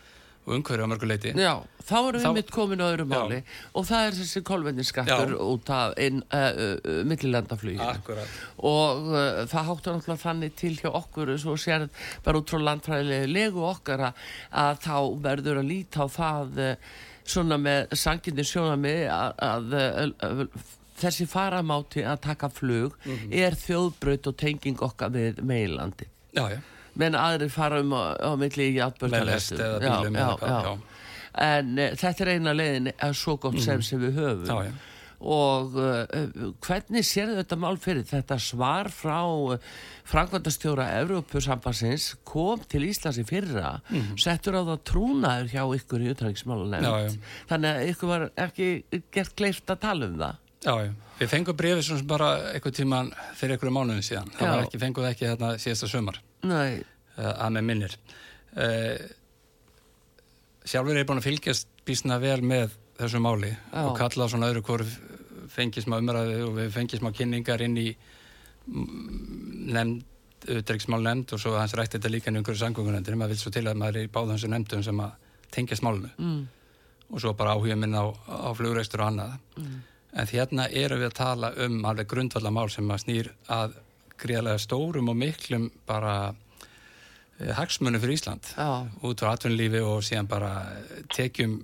[0.48, 1.34] og umhverju á mörguleiti.
[1.36, 1.54] já,
[1.88, 3.12] þá erum við Þá- mitt komin á öðru Já.
[3.12, 3.40] máli
[3.76, 5.40] og það er þessi kolvenninskattur Já.
[5.44, 7.90] út af uh, uh, millilandafluginu.
[7.92, 8.38] Akkurat.
[8.64, 11.90] og uh, það háttu náttúrulega þannig til hjá okkur svo sér
[12.24, 14.96] bara út frá landfræðilegu legu okkar að, þá
[15.28, 16.64] verður að líta á það
[17.28, 23.32] svona með sanginni sjónami að, að uh, uh, þessi faramáti að taka flug Mhm.
[23.34, 26.60] er þjóðbraut og tenging okkar við meilandi Já, já,
[26.98, 30.66] menn aðrir fara um á, á milli í með lest eða bílum já, eða hvað,
[30.66, 30.78] já.
[31.48, 34.48] en uh, þetta er eina leiðin að svo gott sem sem við höfum.
[34.50, 34.74] Já, já.
[35.18, 36.04] Og uh,
[36.62, 39.58] hvernig sér þetta mál fyrir þetta svar frá uh,
[40.08, 43.78] frangvandastjóra Evrópusambansins kom til Íslands í fyrra
[44.20, 47.18] settur á það trúnaður hjá ykkur í já.
[47.50, 48.70] þannig að ykkur var ekki
[49.14, 50.94] gert kleift að tala um það Já, já.
[51.18, 54.32] Við fengum brefið sem bara eitthvað tíman fyrir einhverju mánuðin síðan.
[54.34, 54.50] Það Já.
[54.50, 56.18] var ekki, fengum það ekki þarna síðasta sömar.
[56.50, 56.80] Nei,
[57.18, 57.96] uh, að með minnir
[58.58, 59.06] uh,
[60.68, 63.82] sjálfur er ég búin að fylgjast býsna vel með þessu máli Já.
[63.84, 64.96] og kalla á svona öðru hvort
[65.58, 70.14] fengið smá umræði og við fengið smá kynningar inn í mm, nefnd
[70.58, 73.66] utreiksmál nefnd og svo hans rætti þetta líka í einhverju sangöngunendur maður vil svo til
[73.68, 75.16] að maður er í báðum þessu nefndum sem að
[75.56, 76.12] tengjast málinu.
[76.22, 76.42] Mm,
[77.12, 79.38] og svo bara áhuga minn á, á flugreistur og annað.
[80.18, 83.78] En hérna erum við að tala um alveg grundvallamál sem að snýr að
[84.18, 86.34] gríðarlega stórum og miklum bara
[87.40, 88.52] eh, hagsmunum fyrir Ísland.
[88.58, 90.52] Já, út frá atvinnulífi og síðan bara
[91.14, 91.60] tekjum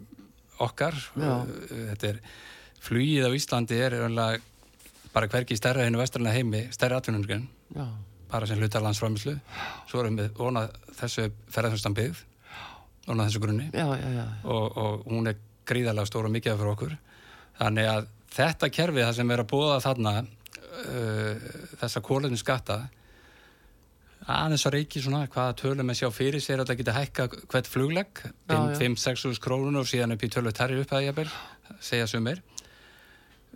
[0.63, 0.97] okkar.
[1.17, 1.33] Já.
[1.41, 2.21] Eh, þetta er
[2.83, 3.95] flugið á Íslandi er
[5.13, 7.87] bara hverki stærra hennu vestrarna heimi stærra atvinnunum já,
[8.31, 9.37] bara sem hlutar landsframslu
[9.87, 12.23] svo erum við vonað þessu ferðarþjónstan byggð
[13.07, 14.25] vonað þessu grunni já, já, já.
[14.43, 16.97] og, og hún er gríðarlega stór og mikið fyrir okkur.
[17.59, 21.47] Þannig að þetta kerfi það sem er að búa þarna uh,
[21.81, 22.79] þessa kólefni skatta
[24.23, 27.67] aðeins að reiki svona hvaða tölum að sjá fyrir sér að það geti hækka hvert
[27.67, 31.27] fluglegg, 5-6 krónun og síðan upp í tölvu tarri upp að ég bel,
[31.83, 32.39] segja sumir.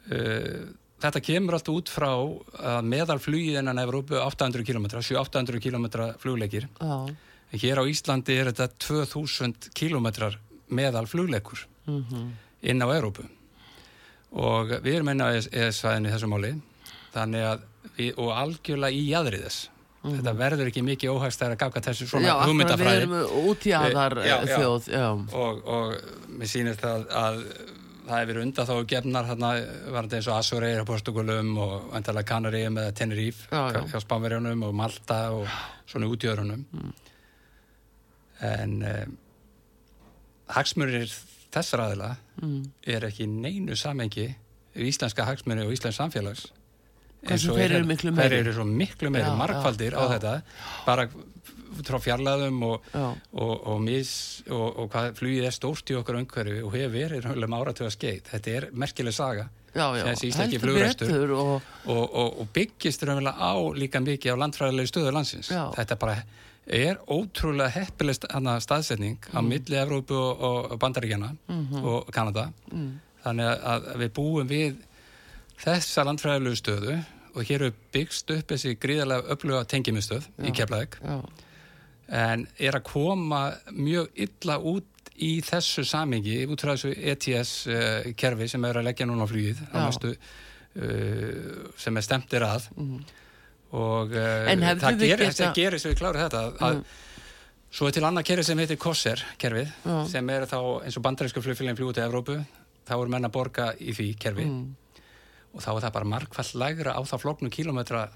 [0.07, 0.67] Uh,
[1.03, 5.87] þetta kemur allt út frá að meðalflugið innan Evrópu 800 km, 7-800 km
[6.21, 6.67] flugleggir.
[6.79, 7.15] Já.
[7.55, 10.35] Hér á Íslandi er þetta 2000 km
[10.67, 12.31] meðal flugleggur mm -hmm.
[12.61, 13.23] inn á Evrópu
[14.31, 16.51] og við erum einna ES-svæðinu í þessu máli
[17.13, 17.61] þannig að
[17.95, 20.17] við, og algjörlega í jæðriðis Mm -hmm.
[20.21, 22.99] Þetta verður ekki mikið óhægst að gafka þessu svona hugmyndafræði.
[23.01, 24.57] Já, við erum út í aðar já, já.
[24.57, 24.83] þjóð.
[24.87, 25.07] Já.
[25.33, 25.95] Og, og
[26.37, 27.41] mér sýnist að, að
[28.07, 29.51] það hefur undan þá gefnar hérna
[29.93, 34.75] var þetta eins og Asureyri á Portugalum og endalega Kanaríum eða Tenerife hjá Spánverjónum og
[34.77, 35.47] Malta og
[35.87, 36.65] svona útjörunum.
[36.71, 36.93] Mm.
[38.47, 39.17] En um,
[40.55, 41.09] hagsmurir
[41.53, 42.61] þessar aðila mm.
[42.95, 44.29] er ekki neinu samengi
[44.77, 46.47] í íslenska hagsmunni og íslensk samfélags
[47.25, 50.03] eins og þeir eru miklu meiri þeir eru svo miklu meiri, já, markfaldir já, á
[50.13, 50.33] þetta
[50.85, 51.07] bara
[51.85, 54.11] frá fjarlæðum og, og, og mis
[54.49, 58.31] og, og hvað flugið er stórt í okkur umhverfi og hefur verið um áratöða skeit
[58.31, 59.47] þetta er merkileg saga.
[59.77, 65.51] Þessi íslenski flugrestur og byggist raunverulega á líka mikið á landfræðilegu stöðu landsins.
[65.51, 66.21] Þetta bara
[66.67, 68.17] er ótrúlega heppileg
[68.63, 69.35] staðsetning mm.
[69.37, 71.83] á milli Evrópu og Bandaríkjana mm -hmm.
[71.83, 72.51] og Kanada.
[72.71, 72.99] Mm.
[73.23, 74.75] þannig að við búum við
[75.57, 76.97] þessa landfræðilegu stöðu
[77.33, 80.99] og hér er byggst upp þessi gríðarlega öfluga tengimistöð í Keflavík
[82.07, 83.41] en er að koma
[83.75, 88.89] mjög illa út í þessu samingi út frá þessu ETS uh, kerfi sem er að
[88.89, 90.13] leggja núna á flýðið uh,
[91.79, 93.01] sem er stemtir að mm.
[93.81, 94.53] og uh,
[94.83, 96.97] það gerist gerir sem við klárum þetta að mm.
[97.79, 99.99] svo er til annað kerfi sem heitir COSER kerfið Já.
[100.13, 102.41] sem er þá eins og bandaríska flugfélagin fljóðu til Evrópu
[102.87, 104.67] þá er menna að borga í því kerfi mm
[105.57, 108.07] og þá er það bara markvært lægra á það floknum kílometra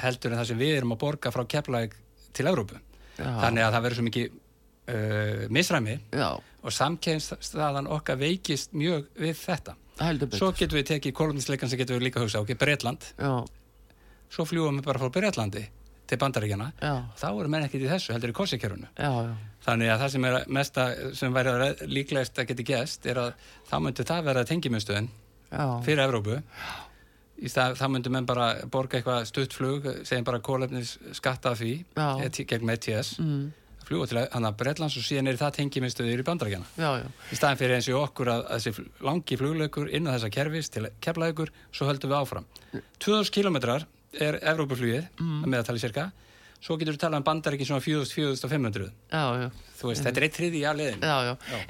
[0.00, 1.96] heldur en það sem við erum að borga frá Keflæk
[2.36, 2.78] til Európu.
[3.16, 6.28] Þannig að það verður svo mikið uh, misræmi Já.
[6.36, 9.76] og samkennstaðan okkar veikist mjög við þetta.
[10.36, 13.08] Svo getum við tekið kolumnisleikan sem getum við líka hugsa, ok, Breitland.
[13.16, 13.32] Já.
[14.32, 15.64] Svo fljúum við bara frá Breitlandi
[16.06, 16.70] til bandaríkjana.
[17.18, 18.90] Þá erum menn ekkert í þessu, heldur í korsikerfunu.
[19.66, 20.88] Þannig að það sem er mesta,
[21.18, 25.08] sem væri líklegast að geti gæst er að þá myndur það vera tengimiðstöðin
[25.86, 26.42] fyrir Evrópu.
[26.42, 26.85] Já
[27.36, 31.72] í stað, það myndur menn bara borga eitthvað stuttflug, segjum bara kólefnis skatta því,
[32.24, 33.42] et, gegn ETS mm.
[33.86, 37.90] fluga til að Breitlands og síðan er það tengjimiðstöður í bandarækjana í staðin fyrir eins
[37.92, 42.12] og okkur að, að þessi langi fluglaugur inn á þessa kervis til keflaugur, svo höldum
[42.14, 42.48] við áfram.
[43.04, 45.42] 2000 kilometrar er Evrópaflugið mm.
[45.44, 46.10] meðaltali cirka
[46.66, 50.38] svo getur við talað um bandarækjum svona 4500 já, já Þú veist, þetta er eitt
[50.40, 51.02] hriði í aðliðin.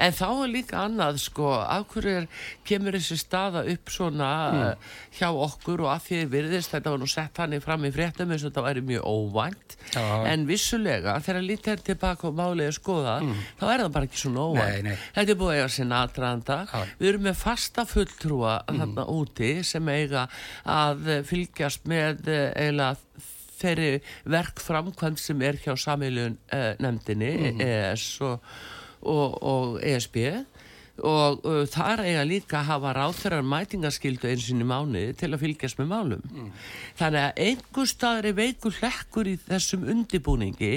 [0.04, 2.22] En þá er líka annað, sko, af hverju
[2.68, 4.86] kemur þessi staða upp svona mm.
[5.18, 8.30] hjá okkur og að því virðist, þetta var nú sett hann í fram í fréttum
[8.30, 10.04] eins og þetta væri mjög óvænt, já.
[10.30, 13.44] en vissulega, þegar lítið er tilbaka og málið er skoða, mm.
[13.58, 14.74] þá er það bara ekki svona óvænt.
[14.76, 15.06] Nei, nei.
[15.18, 16.60] Þetta er búið að eiga sinna aðdraðanda.
[17.00, 18.82] Við erum með fasta fulltrúa mm.
[18.82, 20.28] þarna úti sem eiga
[20.76, 27.66] að fylgjast með uh, eiginlega þeirri verkframkvæmt sem er hjá samilun uh, nefndinni mm -hmm.
[27.66, 28.38] ES og,
[29.02, 30.16] og, og ESB
[31.04, 35.80] og uh, þar eiga líka að hafa ráþærar mætingaskildu einsinn í mánuði til að fylgjast
[35.80, 36.50] með málum mm.
[36.96, 40.74] þannig að einhver staðri veikur hlekkur í þessum undibúningi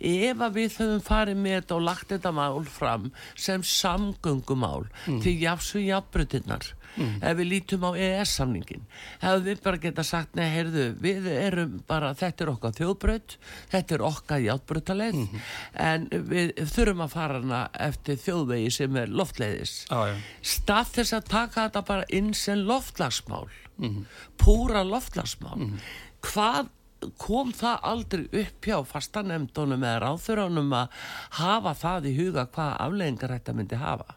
[0.00, 5.20] ef að við höfum farið með þetta og lagt þetta mál fram sem samgöngumál mm.
[5.22, 7.14] til jafsvið jafnbrutinnar mm.
[7.22, 8.84] ef við lítum á EES-samningin
[9.22, 13.36] hefur við bara geta sagt, nei, heyrðu við erum bara, þetta er okkar þjóðbröð
[13.72, 15.48] þetta er okkar játbröðtaleg mm
[15.82, 20.12] en við þurfum að fara hana eftir þjóðvegi sem er loftleiðis ah,
[20.44, 23.48] stað þess að taka þetta bara inn sem loftlagsmál
[23.80, 24.04] mm
[24.42, 25.82] púra loftlagsmál -hmm.
[26.28, 26.70] hvað
[27.18, 31.00] kom það aldrei upp hjá fastanemdunum eða ráþuránum að
[31.38, 34.14] hafa það í huga hvaða afleggingar þetta myndi hafa?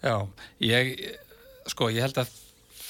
[0.00, 0.16] Já,
[0.64, 0.94] ég
[1.70, 2.32] sko ég held að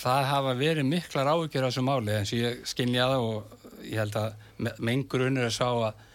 [0.01, 3.99] það hafa verið miklar áhugjur á þessu máli eins og ég skilja það og ég
[4.01, 6.07] held að mengur unnur að sá að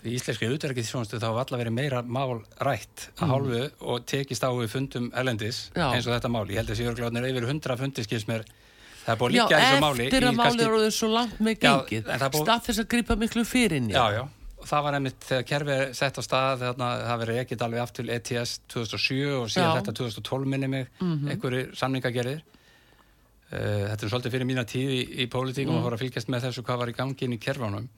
[0.00, 3.32] í íslenski útverkið þá var alltaf verið meira mál rætt að mm.
[3.34, 5.90] hálfu og tekist á við fundum elendis Já.
[5.90, 8.46] eins og þetta mál ég held að örglóðin er yfir hundra fundi skils mér
[9.04, 12.12] það er búin líka þessu máli Já, eftir að máli eru svo langt með gengið
[12.16, 16.20] stað þess að gripa miklu fyrir Já, já og það var nefnitt þegar kerfið sett
[16.20, 19.76] á stað þarna, það verið ekkit alveg aftur ETS 2007 og síðan Já.
[19.80, 21.30] þetta 2012 minni mig mm -hmm.
[21.34, 25.80] einhverju samningagerðir uh, þetta er svolítið fyrir mína tíð í, í pólitíkum mm.
[25.80, 27.88] að fara að fylgjast með þessu hvað var í gangin í kerfunum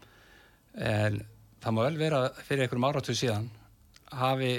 [0.75, 1.21] en
[1.63, 3.51] það má vel vera fyrir einhverjum áratu síðan
[4.13, 4.53] hafi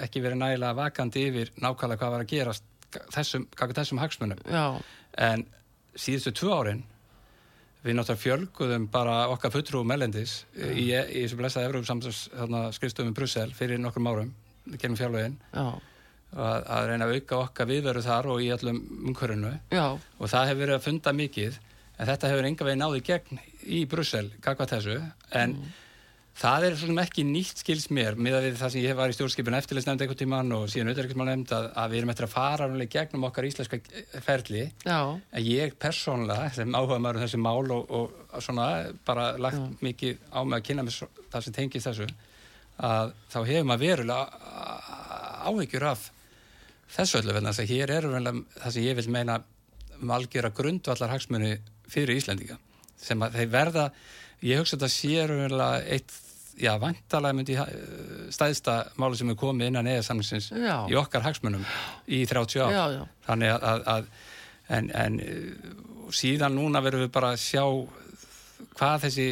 [0.00, 2.64] ekki verið nægilega vakandi yfir nákvæmlega hvað var að gerast
[3.12, 4.40] þessum, þessum hagsmunum.
[4.48, 4.80] Já.
[5.18, 5.46] En
[5.98, 6.82] síðustu tvö árin
[7.84, 12.22] við náttúrulega fjölguðum bara okkar fulltrúum mellendis í, í þessu blessaði Evrópum samsins
[12.78, 14.32] skrifstöfum í Brussel fyrir nokkrum árum
[14.80, 15.36] genum fjárlögin.
[16.34, 18.80] Að, að reyna að auka okkar viðveru þar og í allum
[19.10, 19.52] umhverfinu.
[20.18, 21.58] Og það hefur verið að funda mikið
[21.94, 24.96] en þetta hefur enga veginn náði gegn í Brussel, kakvað þessu.
[25.30, 25.76] En mm.
[26.34, 29.14] Það er svona ekki nýtt skils mér með að við það sem ég var í
[29.14, 32.66] stjórnskipinu eftirleysnefnd einhvern tíman og síðan auðvitað nefnd að, að við erum eftir að fara
[32.94, 33.78] gegnum okkar íslenska
[34.26, 34.98] ferli Já.
[35.14, 38.66] að ég persónlega sem áhuga maður um þessi mál og, og svona
[39.06, 39.68] bara lagt Já.
[39.86, 40.98] mikið á mig að kynna mér
[41.30, 42.08] það sem tengist þessu
[42.82, 44.50] að þá hefur maður verulega
[45.46, 46.10] áhyggjur af
[46.96, 49.38] þessu öllu vel þannig að hér er það sem ég vil meina
[50.02, 51.54] malgjör að grundvallar hagsmunni
[51.86, 52.58] fyrir Íslendinga
[52.98, 53.88] sem að þeir verða
[54.44, 56.20] ég hugsa að þetta sé eitt
[56.60, 57.66] já, vantalega myndi uh,
[58.34, 61.64] stæðsta máli sem er komið innan eða samlingsins í okkar hagsmunum
[62.06, 62.74] í 30 ár.
[62.74, 63.02] Já, já.
[63.28, 65.74] Þannig að, að, að en, en uh,
[66.14, 67.64] síðan núna verðum við bara að sjá
[68.74, 69.28] hvað þessi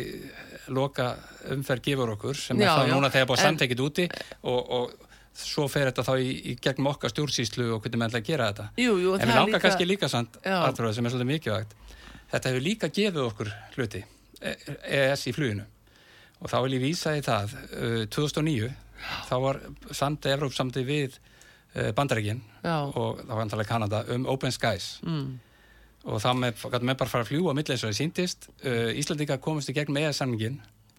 [0.72, 1.12] loka
[1.52, 4.06] umferð gefur okkur sem er það núna þegar búið samtekit úti
[4.46, 5.08] og, og
[5.42, 8.48] svo fer þetta þá í, í gegnum okkar stjórnsýslu og hvernig maður ætla að gera
[8.50, 8.66] þetta.
[8.78, 9.62] Jú, jú, en við langar líka...
[9.64, 11.76] kannski líka samt, Artur, sem er svolítið mikilvægt.
[12.32, 14.02] Þetta hefur líka gefið okkur hluti,
[14.42, 15.66] ES í fluginu
[16.42, 18.72] og þá vil ég vísa í það uh, 2009
[19.28, 19.60] þá var
[19.94, 24.98] samt Evróp samtið við uh, Bandaríkin og þá var antalega Kanada um Open Skies.
[25.02, 25.40] Mm.
[26.06, 29.76] og þá með, með bara fara að fljúa og það síndist uh, Íslandika komist í
[29.76, 30.20] gegn með eða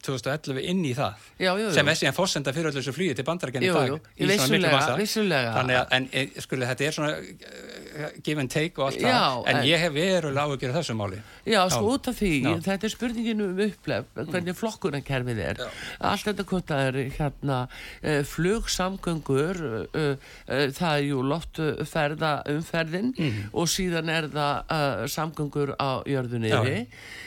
[0.04, 1.70] 2011 inn í það já, jú, jú.
[1.76, 5.54] sem er síðan fórsenda fyrir öllu þessu flugi til bandarækjan í dag vissulega, vissulega.
[5.58, 9.14] þannig að en, e, skurli, þetta er svona uh, give and take og allt já,
[9.14, 12.34] það en, en ég hef verulega áhugjur þessu máli Já, sko út af því,
[12.64, 14.60] þetta er spurningin um upplef, hvernig mm.
[14.60, 23.41] flokkunarkerfið er allt þetta kvota er hérna uh, flugsamgöngur það er jú loftferða umferðin mm.
[23.56, 26.51] og síðan er það uh, samgöngur á jörðunni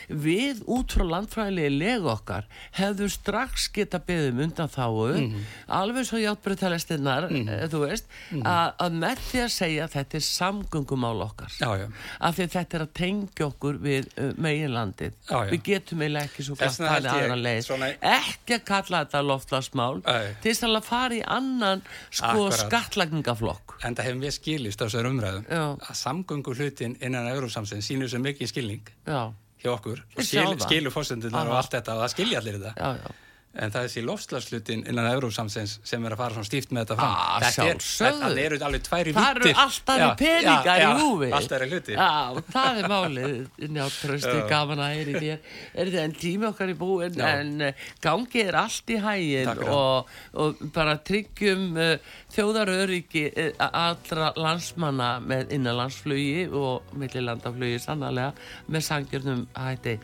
[0.09, 2.47] við út frá landfræðilegi legu okkar
[2.77, 5.45] hefðu strax geta beðum undan þáu mm -hmm.
[5.67, 7.69] alveg svo hjáttbrytalæstinnar mm -hmm.
[7.73, 8.75] þú veist mm -hmm.
[8.79, 11.53] að með því að segja að þetta er samgöngumál okkar.
[11.61, 11.87] Já, já.
[12.21, 15.13] af því þetta er að tengja okkur við uh, meginlandið.
[15.31, 17.63] Já, við getum eiginlega ekki svo gætt að er aðra leið.
[17.63, 17.87] svona...
[18.01, 20.03] ekki að kalla þetta loftlagsmál
[20.43, 25.09] til þess að fara í annan sko skattlagningaflokk en það hefum við skilist á þessar
[25.11, 28.95] umræðum að samgöngu hlutin innan Európsamsins sínur sem mikið skilning.
[29.07, 29.33] Já
[29.67, 32.75] hjá okkur og skil, skilur fórsendunar og allt þetta og það skilja allir þetta.
[32.79, 33.26] Já, já.
[33.57, 36.97] En það er þessi lofslagslutin innan Európsamsins sem er að fara svona stíft með þetta
[37.01, 37.15] fram.
[37.17, 41.31] Ah, þetta er, það eru alveg tværi vittir það eru alltaf í peningar í húfi.
[41.39, 43.39] alltaf er hluti já, það er málið.
[43.77, 45.55] Njáttrösti gaman að heyri þér.
[45.73, 47.21] Er þetta en tími okkar í búin?
[47.27, 54.33] En uh, gangi er allt í hægin og, og bara tryggjum uh, þjóðaröryggi uh, allra
[54.37, 58.33] landsmanna með innanlandsflugi og millilandaflugi sannlega
[58.73, 59.97] með sangjörnum hætti.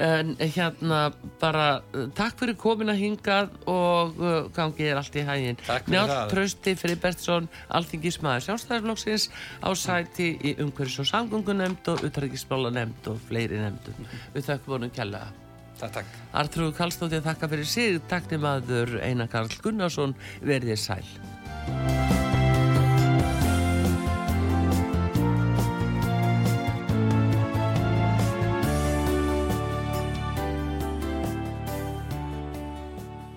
[0.00, 1.06] En hérna
[1.40, 1.80] bara
[2.16, 5.60] takk fyrir komin velkomin að hingað og uh, gangið er allt í hægin
[5.90, 9.28] Njátt Trausti Fribertsson Alþingismæður sjálfstæðarflokksins
[9.62, 14.90] á sæti í umhverfis- og samgöngunemnd og utrækisblála nemnd og fleiri nemndum við þakkum vonum
[14.94, 15.28] kjalla
[15.80, 16.16] Takk, takk.
[16.36, 18.02] Artrúð Kallstóttir þakka fyrir sig.
[18.04, 20.12] Takk til maður Einar Karl Gunnarsson.
[20.44, 22.19] Verðið sæl